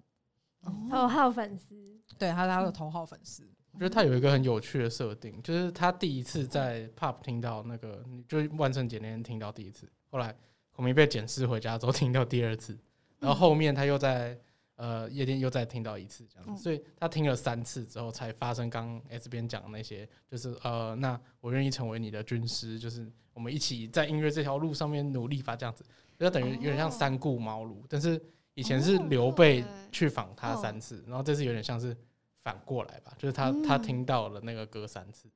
[0.90, 1.76] 头号粉丝，
[2.18, 3.48] 对他他的头号粉丝。
[3.76, 10.36] 我觉得他有一个很有趣的设定，就是他第一次在 pub 听到那个，就万圣节那天听到第一次，后来
[10.72, 12.76] 孔明被捡尸回家之后听到第二次，
[13.20, 14.36] 然后后面他又在。
[14.78, 25.86] 呃，夜店又再听到一次这样子，所以他听了三次之后，才发生刚 S 边讲的那些，就是呃，那我愿意成为你的军师，就是我们一起在音乐这条路上面努力吧，这样子，
[26.20, 27.86] 就等于有点像三顾茅庐。
[27.88, 28.22] 但是
[28.54, 31.96] 以前是刘备去访他三次，然后这次有点像是
[32.46, 35.28] 反过来吧，就是他他听到了那个歌三次，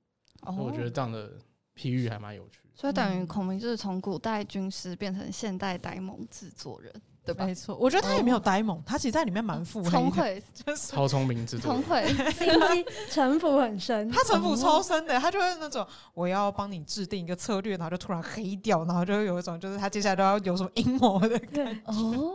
[0.46, 1.32] 所以我觉得这样的
[1.76, 2.62] 譬喻还蛮有趣。
[2.74, 6.94] 所以等于孔明就是从古代军师变成现代呆萌制作人。
[7.26, 7.46] 对吧？
[7.46, 21.82] 没错，我觉得他也没有呆萌，他其实在里面蛮腹黑， 就是超聪明，之聪慧，心机城府很深，他城府超深的，他就会那种我要帮你制定一个策略，然后就突然黑掉，然后就会有一种就是他接下来都要有什么阴谋的感觉。
[21.86, 22.34] 哦，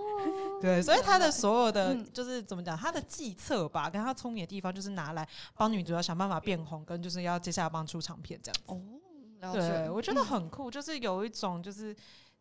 [0.65, 8.57] 对，所以他的所有的就是怎么讲，他的计策吧，跟他聪明的地方就是拿来帮女主角想办法变红，跟就是要接下来帮出唱片这样。
[8.67, 11.95] 哦，对，我觉得很酷，就是有一种就是。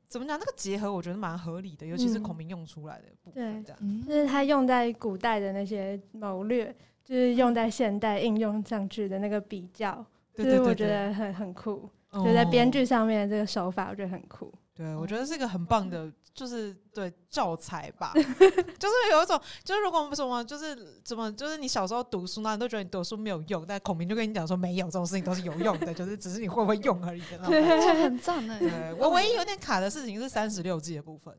[0.09, 0.39] 怎么讲？
[0.39, 6.71] 这个结合我觉得蛮合理的，尤其是孔明用出来的部分，这样就是他用在古代的那些谋略，
[7.03, 10.05] 就是用在现代应用上去的那个比较，
[10.35, 11.89] 就是我觉得很很酷。
[12.11, 14.53] 就在编剧上面这个手法，我觉得很酷。
[14.75, 27.37] 对对，我觉得是一个很棒的，就是对教材吧， 就是有一种，就是如果我们什么，就是怎么，就是你小时候读书，呢你都觉得你读书没有用，但孔明就跟你讲说，没有这种事情都是有用的，就是只是你会不会用而已的。
[27.47, 27.61] 对，
[28.03, 28.57] 很赞的。
[28.57, 31.37] 对我唯一有点卡的事情是三十六计的部分，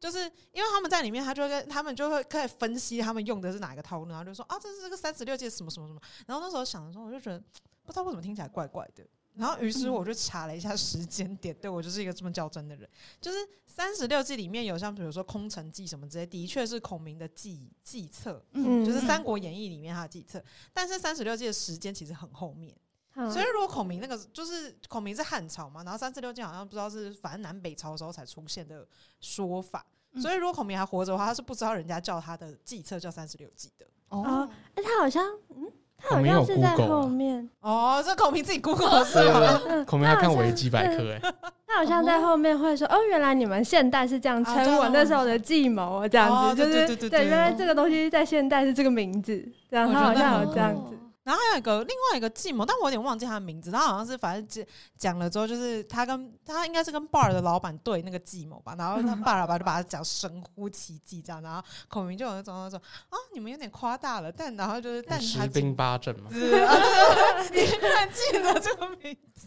[0.00, 0.18] 就是
[0.52, 6.00] 因为他们在里面，他就会跟他们就会开始分析他们用的是哪个套路，然后就说啊，这是这个三十六计什么什么什么。
[6.26, 7.38] 然后那时候想的时候，我就觉得
[7.84, 9.04] 不知道为什么听起来怪怪的。
[9.38, 12.90] 然后，于是我就查了一下时间点，对我就是一个这么较真的人。
[13.20, 20.42] 就是三十六计里面有像比如说空城计什么之类，的确是孔明的计计策，嗯，就是《三国演义》里面他的计策。
[20.72, 22.76] 但是三十六计的时间其实很后面，
[23.14, 28.84] 所以如果孔明那个就是孔明是汉朝嘛，然后三十六计好像不知道是反正南北朝的时候才出现的
[29.20, 29.86] 说法。
[30.20, 33.86] 所以如果孔明还活着的话，他是不知道人家叫他的计策叫三十六计的。
[34.08, 35.72] 哦，哎，他好像嗯。
[35.98, 37.48] 他好像是在后面。
[37.60, 39.60] 哦，这孔明自己 Google 是吗？
[39.86, 41.20] 孔明还看维基百科哎，
[41.66, 50.96] 他好像在后面会说哦，原来你们现代是这样称我那时候的计谋这样子，就是对，原来这个东西在现代是这个名字，这样他好像有这样子。
[51.28, 53.70] 然后还有一个另外一个计谋，但我有点忘记他的名字。
[53.70, 54.64] 他好像是反正讲
[54.96, 58.74] 讲了之后，就是他跟他应该是跟 bar 的老板对那个计谋吧。
[58.78, 61.42] 然后他 bar 老板就把他讲神乎其技这样。
[61.42, 62.78] 然后孔明就有那种说
[63.10, 64.32] 啊，你们有点夸大了。
[64.32, 69.46] 但然后就是但十兵八阵嘛，你居然记得这个名字，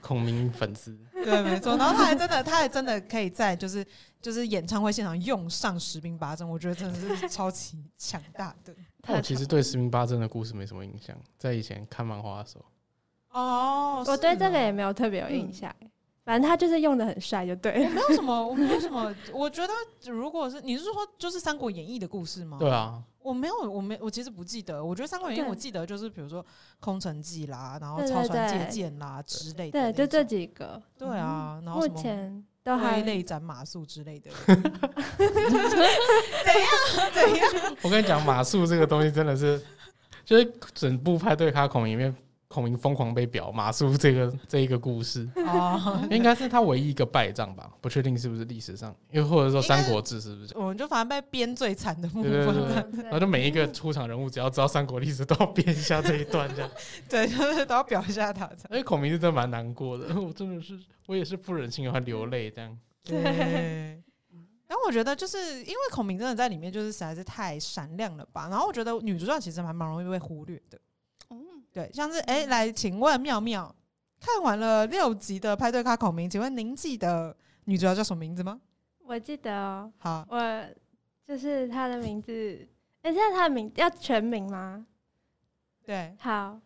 [0.00, 1.76] 孔明粉丝对，没错。
[1.76, 3.84] 然后他还真的，他还真的可以在就是
[4.20, 8.72] 就是演唱会现场用上十兵八阵，我觉得真的是超级强大的。
[9.08, 12.64] 我其实对十兵八阵的故事没什么印象，在以前看漫画的时候。
[13.40, 15.74] 哦，我对这个也没有特别有印象。
[16.24, 17.88] 反正他就是用的很帅，就对。
[17.88, 19.12] 没有什么，我没有什么。
[19.32, 19.72] 我觉得，
[20.08, 22.58] 如果是你是说就是《三国演义》的故事吗？
[22.60, 23.02] 对啊。
[23.18, 24.84] 我没有，我没，我其实不记得。
[24.84, 26.44] 我觉得《三国演义》，我记得就是比如说
[26.78, 29.92] 空城计啦，然后超船借箭啦之类的。
[29.92, 30.80] 对，就这几个。
[30.96, 34.30] 对啊，然后目前都还内斩马谡之类的。
[34.46, 34.54] 怎
[36.54, 37.10] 样？
[37.12, 37.76] 怎样？
[37.82, 39.60] 我跟你讲，马谡这个东西真的是，
[40.24, 42.14] 就是整部派对卡孔里面。
[42.52, 45.26] 孔明疯狂被表马谡这个 这一个故事，
[46.10, 47.70] 应该是他唯一一个败仗吧？
[47.80, 50.58] 不确定是不是历史上，又或者说《三国志》是不是？
[50.58, 56.70] 我们就反正被编最惨的部分，然后就每一个出场人物，只要知道三国历史，都要编一下这一段，这样
[57.08, 58.44] 对，就是都要表一下他。
[58.70, 62.78] 因为孔明是真的蛮难过的，我真的是，我也是不忍心让他流泪这样。
[63.02, 63.98] 对。
[64.68, 68.48] 然后我觉得，就是因为孔明真的在里面，就是实在是太闪亮了吧？
[68.48, 70.78] 然后我觉得女主角其实蛮蛮容易被忽略的。
[71.72, 73.74] 对，像是哎，来，请问妙妙，
[74.20, 78.60] 看完了六集的派对卡孔明，请问您记得女主角叫什么名字吗？
[79.04, 80.64] 我记得哦，好，我
[81.26, 82.68] 就是她的名字，
[83.02, 84.86] 哎，现在她的名要全名吗？
[85.84, 86.58] 对，好，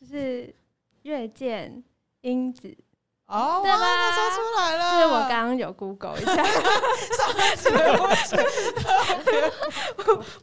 [0.00, 0.54] 就是
[1.02, 1.82] 月见
[2.22, 2.76] 英子，
[3.26, 3.78] 哦，对吧？
[4.12, 6.34] 说出来了，就是我刚刚有 Google 一下，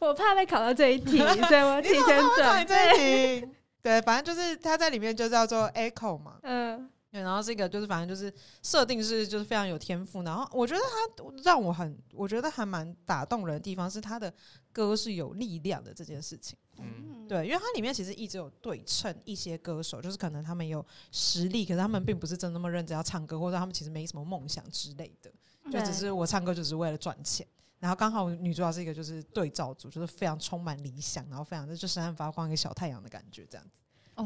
[0.00, 3.48] 我怕被考到这一题，所以我提前准备。
[3.86, 14.34] 对，反正就是他在里面就叫做 Echo 嘛，嗯，对，然后这个就是反正就是设定是就是非常有天赋，然后我觉得他让我很我觉得还蛮打动人的地方是他的
[14.72, 25.30] 歌是有力量的这件事情，嗯，对，因为它里面其实一直有对称一些歌手，就是可能他们有实力，可是他们并不是真那么认真要唱歌，或者他们其实没什么梦想之类的，
[25.70, 27.46] 就只是我唱歌就是为了赚钱。
[27.78, 33.80] 然后刚好女主角是一个就是对照组，就是非常充满理想，然后非常的就闪闪发光一个小太阳的感觉，这样子。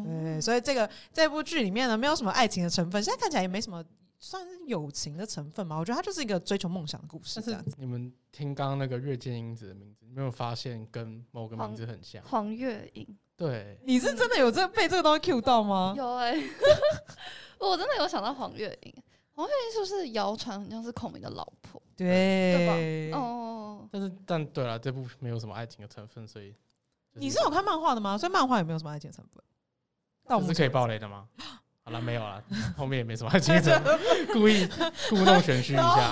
[0.05, 3.85] 对，所以这个这部剧里面呢，没有什么爱情的成分，现在看起来也没什么
[4.21, 5.77] 算是友情的成分嘛。
[5.77, 7.75] 我觉得它就是一个追求梦想的故事，这样子。
[7.77, 12.23] 你们听刚刚那个月见英子的名字，有没有发现跟某个名字很像？
[12.25, 13.19] 黄月英。
[13.37, 15.93] 对，你是真的有这被这个东西 cue 到吗？
[15.97, 16.37] 有哎，
[17.59, 18.95] 我真的有想到黄月英。
[19.41, 21.81] 黄月英是不是谣传好像是孔明的老婆？
[21.97, 26.55] 对，哦，但是但对了，这部没有什么爱情的成分，所以
[27.15, 28.19] 你是有看漫画的吗？
[28.19, 29.43] 所以漫画也没有什么爱情成分，
[30.29, 31.27] 这是可以爆雷的吗？
[31.83, 32.45] 好了，没有了，
[32.77, 33.99] 后面也没什么爱情成分，
[34.35, 34.69] 故意
[35.09, 36.11] 故弄玄虚一下。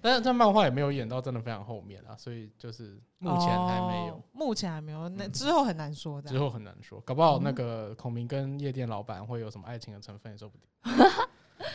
[0.00, 10.68] 但是这漫画也没有演到真的非常后面啊，所以就是目前还没有，目前还没有，那之后很难说的，之后很难说，搞不好那个孔明跟夜店老板会有什么爱情的成分也说不定。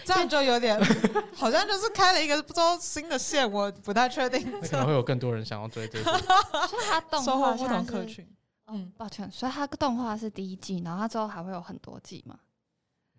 [0.06, 0.80] 这样就有点，
[1.34, 4.40] 好像就是开了一个不知道新的线，我不太确定。
[4.62, 6.12] 可能会有更多人想要追这个。
[6.68, 8.28] 所以它动画不同客群。
[8.68, 12.40] 嗯，抱歉，所以它动画是第一季，然后它之后还会有很多季吗？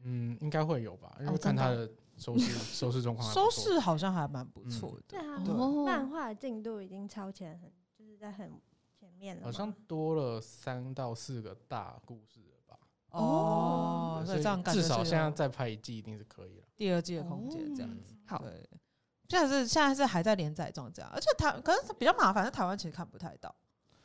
[0.04, 3.32] 嗯，应该会有吧，因为看它的收视 收视状况。
[3.32, 5.02] 收视好像还蛮不错的。
[5.06, 5.38] 对啊，
[5.84, 8.60] 漫画进度已经超前很，就是在很
[8.98, 9.44] 前面了。
[9.44, 12.78] 好像多了三到四个大故事了吧？
[13.10, 16.65] 哦，所以这样至少现在再拍一季一定是可以了。
[16.76, 18.38] 第二季的空间这样子，好。
[18.38, 18.68] 对，
[19.28, 23.54] 现在是现在是还在连载中这样，而且台可是比较麻烦，在台湾其实看不太到，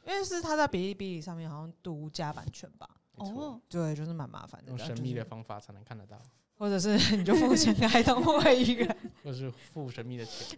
[0.06, 2.90] 因为是他在哔哩哔哩上面好像独家版权吧。
[3.16, 6.18] 哦，对，就是蛮麻烦的，用神秘的方法才能看得到。
[6.62, 10.56] 或者是 你就付钱开通 会员，或是付神秘的钱，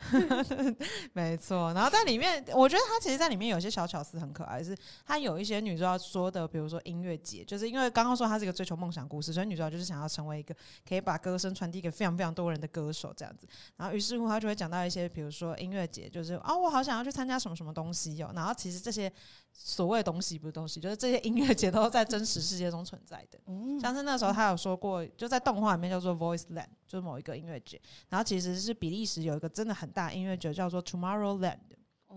[1.14, 1.72] 没错。
[1.74, 4.76] 然后在里面，我觉得他其实在里面有些小巧思很可爱，是
[5.06, 10.54] 他有一些女主角说的，比如说音乐节，就是因为刚刚说他是一个追求梦想故事，所以女主角就是想要成为一个
[10.86, 13.48] 可以把歌声传递给非常非常多人的歌手这样子。
[13.78, 18.30] 然后于是乎他就会讲到一些，比如说音乐节，就是啊，我好想要去参加什么什么东西哟。
[18.36, 19.10] 然后其实这些。
[19.56, 23.40] 所谓东西不是东西，就是这些音乐节都在真实世界中存在的。
[23.80, 27.80] 像是那时候他有说过，就在动画里面叫做 Voice Land，就是某一个音乐节。
[28.10, 31.60] 然后其实是比利时有一个真的很大音乐节叫做 Tomorrow Land，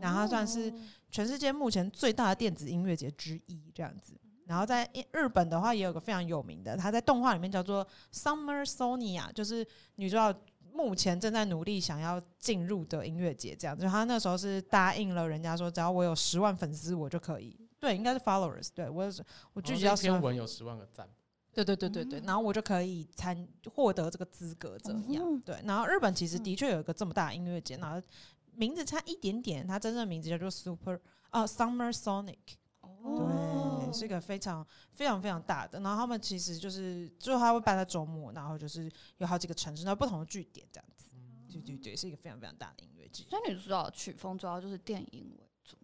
[0.01, 0.73] 然后它算是
[1.11, 4.19] 全世界目前最大的电子音乐节之一这样子。
[4.47, 9.67] 然后在日本的话也有个非常有名的，它在动画里面叫做 Summer Sonia，就是
[9.97, 10.35] 女主角。
[10.73, 17.59] 目前正在努力想要进入的音乐节，这样就他那时候是答应了人家说，只要我有十万粉丝，我就可以。
[17.81, 18.69] 对，应该是 followers。
[18.75, 19.11] 对我
[19.55, 21.09] 我聚集到篇文有十万个赞。
[21.65, 25.41] 对对对对对，然后我就可以参获得这个资格，这样。
[25.41, 28.07] 对，然后日本其实的确有一个这么大的音乐节，然后
[28.53, 31.01] 名字差一点点，它真正的名字叫做 Super
[31.31, 32.37] 啊 Summer Sonic。
[32.83, 35.81] 对，是一个非常非常非常大的。
[35.81, 41.07] 然后他们其实就是，最后他会办在周末，然后就是有好几个城市，那不同的据点这样子。
[41.49, 43.25] 对对对，是一个非常非常大的音乐节。
[43.31, 45.77] 所以女主角曲风主要就是电影为主。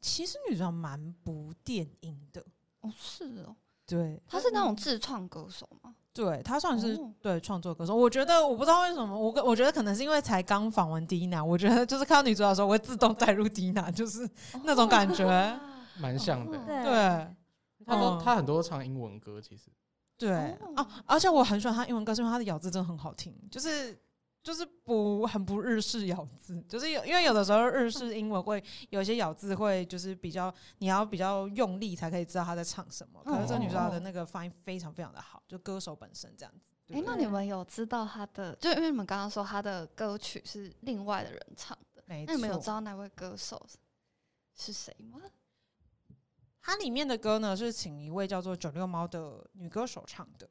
[0.00, 2.42] 其实女主角蛮不电影的。
[2.80, 3.56] 哦，是哦。
[3.86, 5.94] 对，他是那种自创歌手吗？
[6.14, 7.96] 对，他算是对创作歌手。
[7.96, 14.28] 我觉得我不知道为什么，我我觉得可能是因为才刚访问蒂娜，我觉得就是看到女主角的时候，我会自动带入蒂娜，就是
[14.64, 15.24] 那种感觉。
[16.00, 17.34] 蛮像的，对，
[17.84, 19.70] 他说他很多唱英文歌，其实。
[20.16, 20.56] 对。
[20.76, 23.98] 哦，而且我很喜欢他英文歌，是因为他的咬字真的很好听，就是
[24.42, 36.66] 就是不很不日式咬字，就是有因为有的时候日式英文会有一些咬字会就是比较你要比较用力才可以知道他在唱什么，可是这女主角的那个发音非常非常的好，就歌手本身这样子。
[36.92, 38.54] 哎，那你们有知道他的？
[38.56, 43.64] 就因为你们刚刚说他的歌曲是另外的人唱的，那你们有知道那位歌手
[44.54, 45.20] 是谁吗？
[46.60, 50.48] 它里面的歌呢是请一位叫做九六猫的女歌手唱的，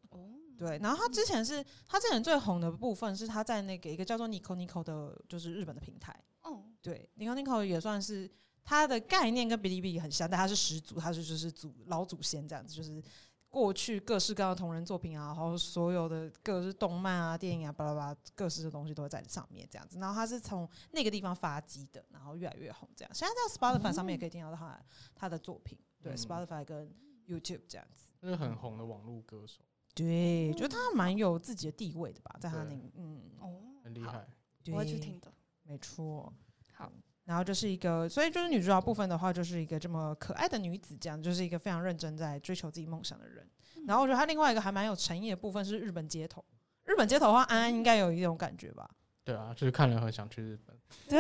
[0.67, 0.77] 对。
[0.77, 6.15] 然后他之前是他之前最红的部分是他在那个一个叫做 Nico Nico 的，就是日本的平台。
[6.43, 8.29] 哦，对，Nico Nico 也算是
[8.63, 13.03] 它的概念跟哔哩哔哩很像，但它是始祖，它是就是祖老祖先这样子，就是
[13.49, 19.97] 过去各式各样的同人作品啊，然后所有的各式动漫啊、电影啊，巴拉巴拉各式的东西都会在上面这样子。
[19.99, 23.11] 然后他是从那个地方发迹的，然后越来越红这样。
[23.13, 24.79] 现在在 Spotify 上面也可以听到他
[25.15, 25.77] 他的作品。
[26.01, 26.91] 对，Spotify 跟
[27.27, 29.61] YouTube 这样子，是很红的网络歌手。
[30.01, 34.27] 对，觉得他蛮有自己的地位的吧，在他那，嗯，哦，很厉害，
[34.71, 35.31] 我会去听的。
[35.63, 36.31] 没错，
[36.73, 36.91] 好，
[37.25, 43.47] 然后就是一个，所以就是女主角部分的话，就是一个这么可爱的女子，这样就是一个非常认真在追求自己梦想的人。
[43.87, 46.43] 然后我觉得他另外一个还蛮有诚意的部分是日本街头，
[46.85, 48.89] 日本街头的话，安安应该有一种感觉吧。
[49.23, 50.75] 对啊，就是看了很想去日本。
[51.07, 51.19] 对，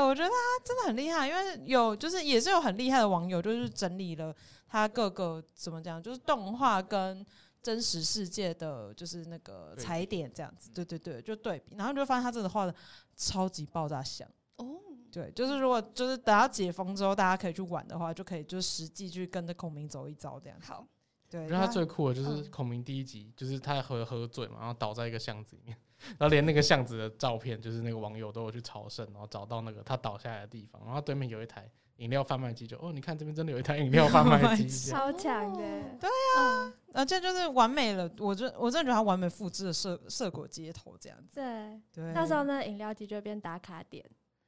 [0.00, 4.34] 我觉得他真的很厉害，因为有就是也是有很厉害的网友，就是整理了
[4.66, 7.24] 他各个怎么讲，就是动画跟
[7.68, 10.70] 真实世界的就是那个踩点这样子。
[10.70, 12.74] 对对对，就对比，然后就发现他真的画的
[13.14, 14.26] 超级爆炸像。
[14.56, 14.80] 哦，
[15.12, 20.58] 对，就是如果就是等他解封之后，大家可以去玩的话，就可以就实际去跟着孔明走一遭这样。
[20.62, 20.86] 好，
[21.28, 25.76] 对，我觉得他最酷的就是孔明第一集，就是他喝喝醉嘛，然后倒在一个巷子里面。
[26.16, 35.58] 然后连那个巷子的照片，就是那个网友都有去朝圣，然后找到那个他倒下来的地方，然后对面有一台饮料贩卖机，就哦，你看这边真的有一台饮料贩卖机， 超强的，
[36.00, 41.80] 对啊，啊，这就是完美了，我真我真的觉得它完美复制了社社果街头这样子，对。
[41.94, 44.04] 对，到时候那饮料机就变打卡点，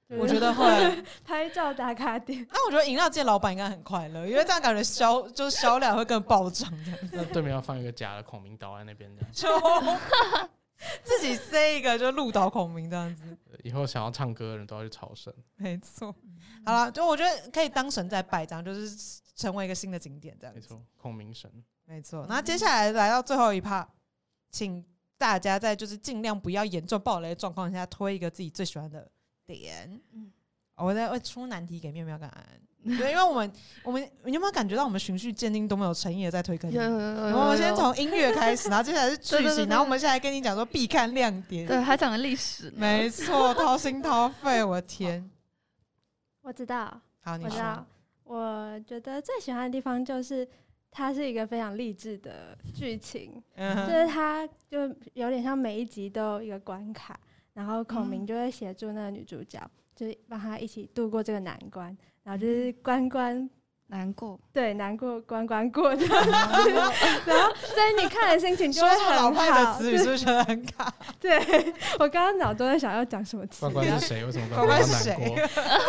[0.09, 0.65] 我觉得会。
[1.25, 9.49] 拍照打卡点， 那我觉得饮料界老板应该很快乐，因为这样感觉销就是销量会更暴涨这样，那对面要放一个假的孔明倒在那边的，就。
[11.05, 15.31] 自己塞一个就鹿岛孔明这样子，以后想要唱歌的人都要去朝圣。
[15.57, 16.15] 没错，
[16.65, 18.91] 好了，就我觉得可以当神在拜，这样就是
[19.35, 20.55] 成为一个新的景点这样。
[20.55, 21.51] 没错，孔明神。
[21.87, 23.89] 没错，那接下来来到最后一趴，
[24.51, 24.85] 请
[25.19, 29.11] 大家在就是尽量不要严重暴雷的状况下推一个自己最喜欢的
[29.47, 30.01] 点。
[30.13, 30.31] 嗯，
[30.77, 32.97] 我在会出难题给妙妙跟安安。
[32.97, 33.53] 对，因为我们
[33.85, 36.71] 我们你有没有感觉到我们循序渐进都没有诚意的在推坑？
[36.71, 36.91] 有有
[37.29, 37.39] 有。
[37.39, 41.67] 我们先从音乐开始， 然后接下来是剧情，然后我们现在跟你讲说必看亮点。
[41.67, 42.73] 对，还讲了历史。
[42.77, 45.31] 没错，掏心掏肺，我的天！
[46.43, 47.01] 我知道。
[47.21, 47.87] 好，你知道。
[48.25, 50.47] 我觉得最喜欢的地方就是
[50.91, 57.19] 它是一个非常励志的剧情，就是它就有点像每一集都有一个关卡，
[57.55, 59.61] 然后孔明就会协助那个女主角，
[59.95, 63.49] 就是帮她一起度过这个难关，然后就是关关。
[63.91, 66.07] 难过，对，难过关关过的，
[67.27, 69.77] 然后所以你看的心情就会很好。
[69.77, 70.95] 词语是不是觉得很卡？
[71.19, 71.39] 对
[71.99, 73.61] 我刚刚脑都在想要讲什么词。
[73.63, 74.25] 关关是谁？
[74.25, 75.37] 为什么关关难过？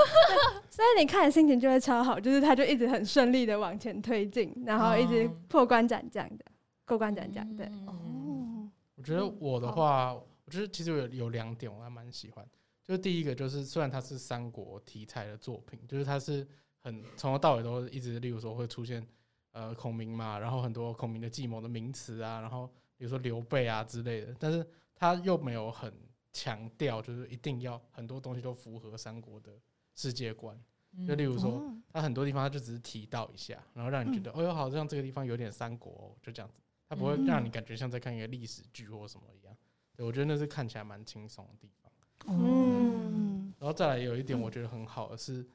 [0.67, 6.45] 所以你看的心情就会超好，就是他就一直很顺利的往前推进，然后一直破关斩将的，
[6.87, 7.55] 过关斩将。
[7.55, 8.67] 对，哦。
[8.95, 12.43] 我觉得我的话，我觉得其实有有两点我还蛮喜欢，
[12.83, 16.47] 就是第一个就是虽然它是三国题材的作品，就是它是。
[16.83, 19.05] 很从头到尾都一直，例如说会出现
[19.51, 22.67] 呃孔明嘛，然后很多孔明的计谋的名词啊，然后
[22.97, 24.65] 比如说刘备啊之类的，但是
[24.95, 25.93] 他又没有很
[26.33, 29.51] 强调，就是一定要很多东西都符合三国的
[29.95, 30.59] 世界观。
[31.07, 31.63] 就例如说，
[31.93, 36.59] 他很多地方他就只是提到一下，然后让你觉得，哦哟，好像这个地方有点三国，哦就这样子，
[36.89, 39.55] 他不会让你感觉像在看一个历史剧或什么一样。
[39.95, 41.91] 对我觉得那是看起来蛮轻松的地方。
[42.27, 45.47] 嗯，然后再来有一点我觉得很好的是。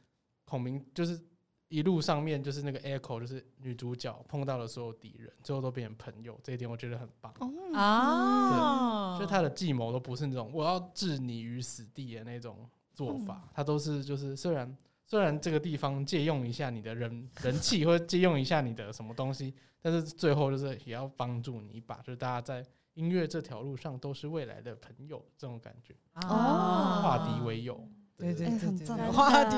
[0.47, 1.21] 孔明就是
[1.69, 7.35] 一路上面就是那个 Echo，就是女主角碰到了所有敌人，最后都变成朋友，这一点我觉得很棒。
[7.75, 9.19] 啊！
[9.19, 14.75] 就他的计谋都不是那种我要置你于死地的那种做法，他都是就是虽然
[15.05, 25.95] 虽然这个地方借用一下你的人 人气，或者借用一下你的什么东西，但是最后就是也要帮助你一把，就是大家在音乐这条路上都是未来的朋友，这种感觉。
[26.15, 27.87] 哦，化敌为友。
[28.19, 29.57] 对对对对，话题，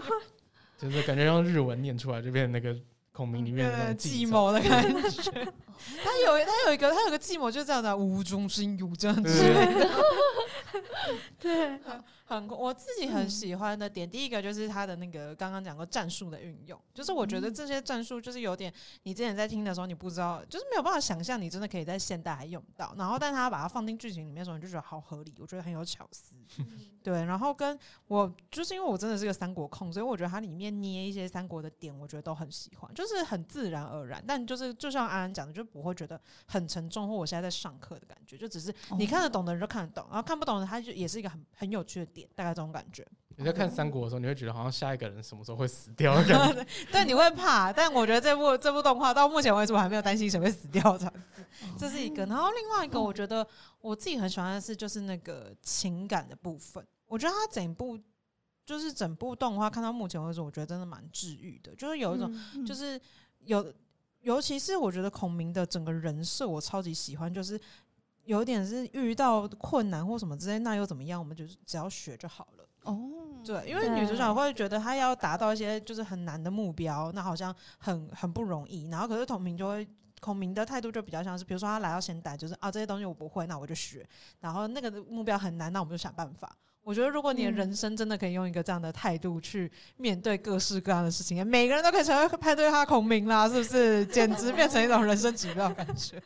[0.78, 2.76] 就是感觉用日文念出来就变成那个
[3.12, 5.30] 孔明里面的计谋的感 觉。
[6.02, 9.30] 他有他有一个他有个计谋就是这样的，无中生有这样子。
[11.38, 11.80] 对。
[12.28, 18.70] 很我自己很喜欢的点，第一个就是他的那个刚刚讲过战术的运用，就是我觉得这些战术就是有点
[19.04, 26.34] 你之前在听的时候你不知道，就是没有办法想象你真的可以在现代还用到，然后但他把它放进剧情里面的时候，你就觉得好合理，我觉得很有巧思。
[27.02, 27.78] 对，然后跟
[28.08, 43.06] 我就是因为我真的是个三国控，所以我觉得它里面捏一些三国的点，我觉得都很喜欢，就是很自然而然，但就是就像安安讲的，就不会觉得很沉重，或我现在在上课的感觉，就只是你看得懂的人就看得懂，然后看不懂的他就也是一个很很有趣的点，大概这种感觉。
[43.36, 47.72] 你在看三国的时候，你会觉得好像下一个人什么时候会死掉的感觉， 对，你会怕。
[47.72, 51.44] 但我觉得这部这部动画到目前为止，我还没有担心谁会死掉这样子，
[51.78, 52.24] 这是一个。
[52.26, 53.46] 然后另外一个，我觉得
[53.80, 56.84] 我自己很喜欢的是，就是那个情感的部分。
[57.06, 57.96] 我觉得它整部
[58.66, 61.74] 就是整部动画看到目前为止，我觉得真的蛮治愈的。
[61.76, 63.00] 就是有一种，就是
[63.44, 63.72] 有，
[64.22, 67.32] 尤其是我觉得孔明的整个人设，我超级喜欢。
[67.32, 67.58] 就是
[68.28, 71.18] 有点是遇到困难或什么之类，那又怎么样？
[71.18, 72.64] 我们就是只要学就好了。
[72.82, 73.10] 哦，
[73.42, 78.88] 对，因为女主角会觉得她要达到一些就是很难的目标，那好像很很不容易。
[78.88, 79.88] 然后可是同明就会，
[80.20, 84.06] 孔明的态度就比较像是，比如说他来到现代，就是啊这些东西我不会，那我就学。
[84.40, 86.54] 然后那个目标很难，那我们就想办法。
[86.82, 94.06] 我觉得，如果你的人生真的可以用一个这样的态度去面对各式各样的事情，每个人都可以成为派对哈孔明啦，是不是？
[94.06, 96.18] 简直变成一种人生指标感觉，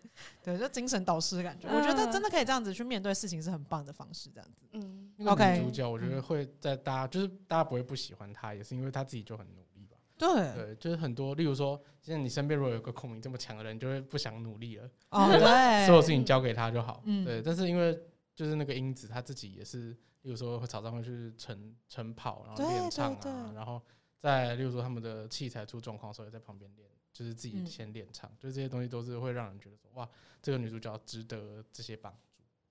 [0.45, 1.67] 对，就精神导师的感觉。
[1.69, 4.31] 我觉得真的可以这样子去面对事情，是很棒的方式。
[4.31, 5.61] 这样子，嗯，OK。
[5.65, 9.97] 主角，我觉得会在大家就是大家不会不喜欢他，也是因为他自己就很努力吧。
[10.17, 14.89] 对对，就是很多，例如说，现在你身边如果有个孔明这么强的人，就会不想努力了。
[15.11, 17.03] 哦，对，所有事情交给他就好。
[17.07, 17.43] 嗯，对。
[17.43, 17.99] 但是因为
[18.33, 19.97] 就是那个英子，他自己也是。
[20.23, 23.83] 例如说，会早上会去晨晨跑，然后练唱啊，然后
[24.19, 30.09] 在例如说他们的器材出状况的时候，也在旁边练，就是自己先练唱，就是这些东西都是会让人觉得说，哇，
[30.41, 32.19] 这个女主角值得这些帮助。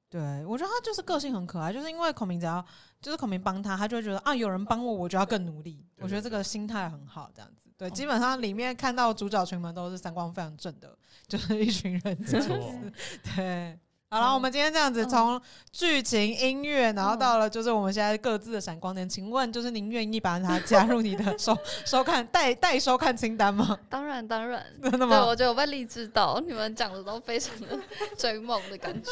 [0.09, 2.65] 对，我觉得她就是个性很可爱，就是因为孔明只要
[3.01, 5.85] 就是孔明帮她，她就会觉得啊，有人帮我，我就要更努力。
[5.99, 7.69] 我觉得这个心态很好，这样子。
[7.77, 10.97] 对，基本上里面看到主角群们都是三观非常正的，
[11.27, 12.93] 就是一群人，这样子。
[13.35, 13.79] 对。
[14.14, 15.41] 好了，我们今天这样子从
[15.72, 19.07] 剧情、音乐，然后到了就是我们现在各自的闪光点。
[19.07, 23.80] 请问，就是您愿意把它加入你的 收收看待待收看清单吗？
[23.89, 25.18] 当然，当然， 真的吗？
[25.18, 27.80] 对，我觉得我被励志到，你们讲的都非常的
[28.18, 29.12] 追梦的感觉。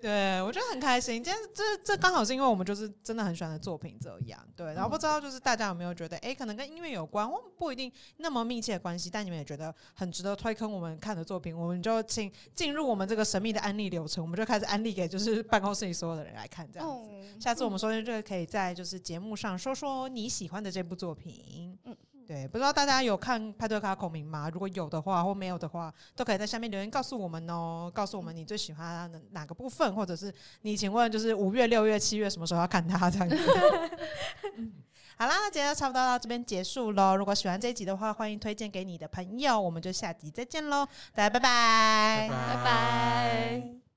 [0.00, 1.22] 对，我觉得很开心。
[1.22, 4.40] 今天这这刚好是因为我们就是真的很喜欢的作品这样。
[4.54, 17.40] 对，然后不知道就是大家有没有觉得，哎，可能跟音乐有关，或不一定那么密切的关系，但你们也觉得很值得推坑我们看的作品，我们就请进入我们这个神秘的安利流程，我们就开始安利给就是办公室里所有的人来看这样子。
[17.40, 21.76] 下次我们说就可以在就是节目上说说你喜欢的这部作品。
[21.84, 21.96] 嗯。
[22.28, 24.50] 对，不知道大家有看派对卡孔明吗？
[24.52, 27.90] 如果有的话，或没有的话，都可以在下面留言告诉我们哦。
[27.94, 33.36] 告诉我们你最喜欢的哪个部分，或者是你请问就是五月、六月、七月什么时候要看它这样子。
[35.16, 37.16] 好啦，那今天就差不多到这边结束喽。
[37.16, 39.58] 如果喜欢这一集的话，欢迎推荐给你的朋友。
[39.58, 43.87] 我们就下集再见喽，大家拜拜，拜拜。